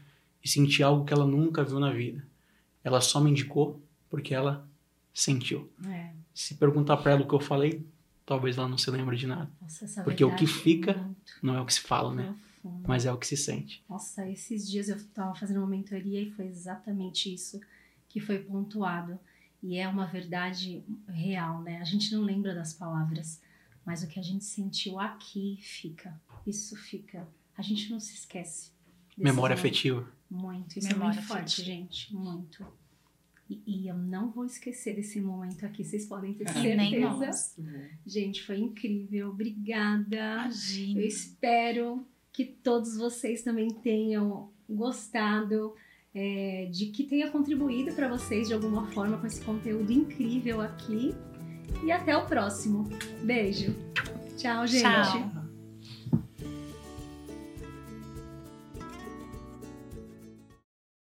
[0.44, 2.24] e sentiu algo que ela nunca viu na vida.
[2.84, 4.64] Ela só me indicou porque ela
[5.12, 5.68] sentiu.
[5.88, 6.10] É.
[6.32, 7.84] Se perguntar pra ela o que eu falei,
[8.24, 9.50] talvez ela não se lembre de nada.
[9.60, 12.32] Nossa, Porque o que é fica- muito Não é o que se fala, né?
[12.86, 13.82] Mas é o que se sente.
[13.90, 17.60] Nossa, esses dias eu tava fazendo uma mentoria e foi exatamente isso
[18.14, 19.18] que foi pontuado.
[19.60, 21.78] E é uma verdade real, né?
[21.80, 23.42] A gente não lembra das palavras,
[23.84, 26.14] mas o que a gente sentiu aqui fica.
[26.46, 27.26] Isso fica.
[27.58, 28.70] A gente não se esquece.
[29.18, 29.66] Memória momento.
[29.66, 30.08] afetiva.
[30.30, 30.78] Muito.
[30.78, 31.66] Isso Memória é muito forte, afetiva.
[31.66, 32.14] gente.
[32.14, 32.64] Muito.
[33.50, 36.76] E, e eu não vou esquecer desse momento aqui, vocês podem ter E certeza.
[36.76, 37.56] nem nós.
[38.06, 39.30] Gente, foi incrível.
[39.30, 40.16] Obrigada.
[40.16, 41.00] Eu Imagina.
[41.02, 45.74] espero que todos vocês também tenham gostado,
[46.14, 51.14] é, de que tenha contribuído para vocês de alguma forma com esse conteúdo incrível aqui.
[51.82, 52.88] E até o próximo.
[53.22, 53.74] Beijo.
[54.36, 54.82] Tchau, gente.
[54.82, 55.43] Tchau.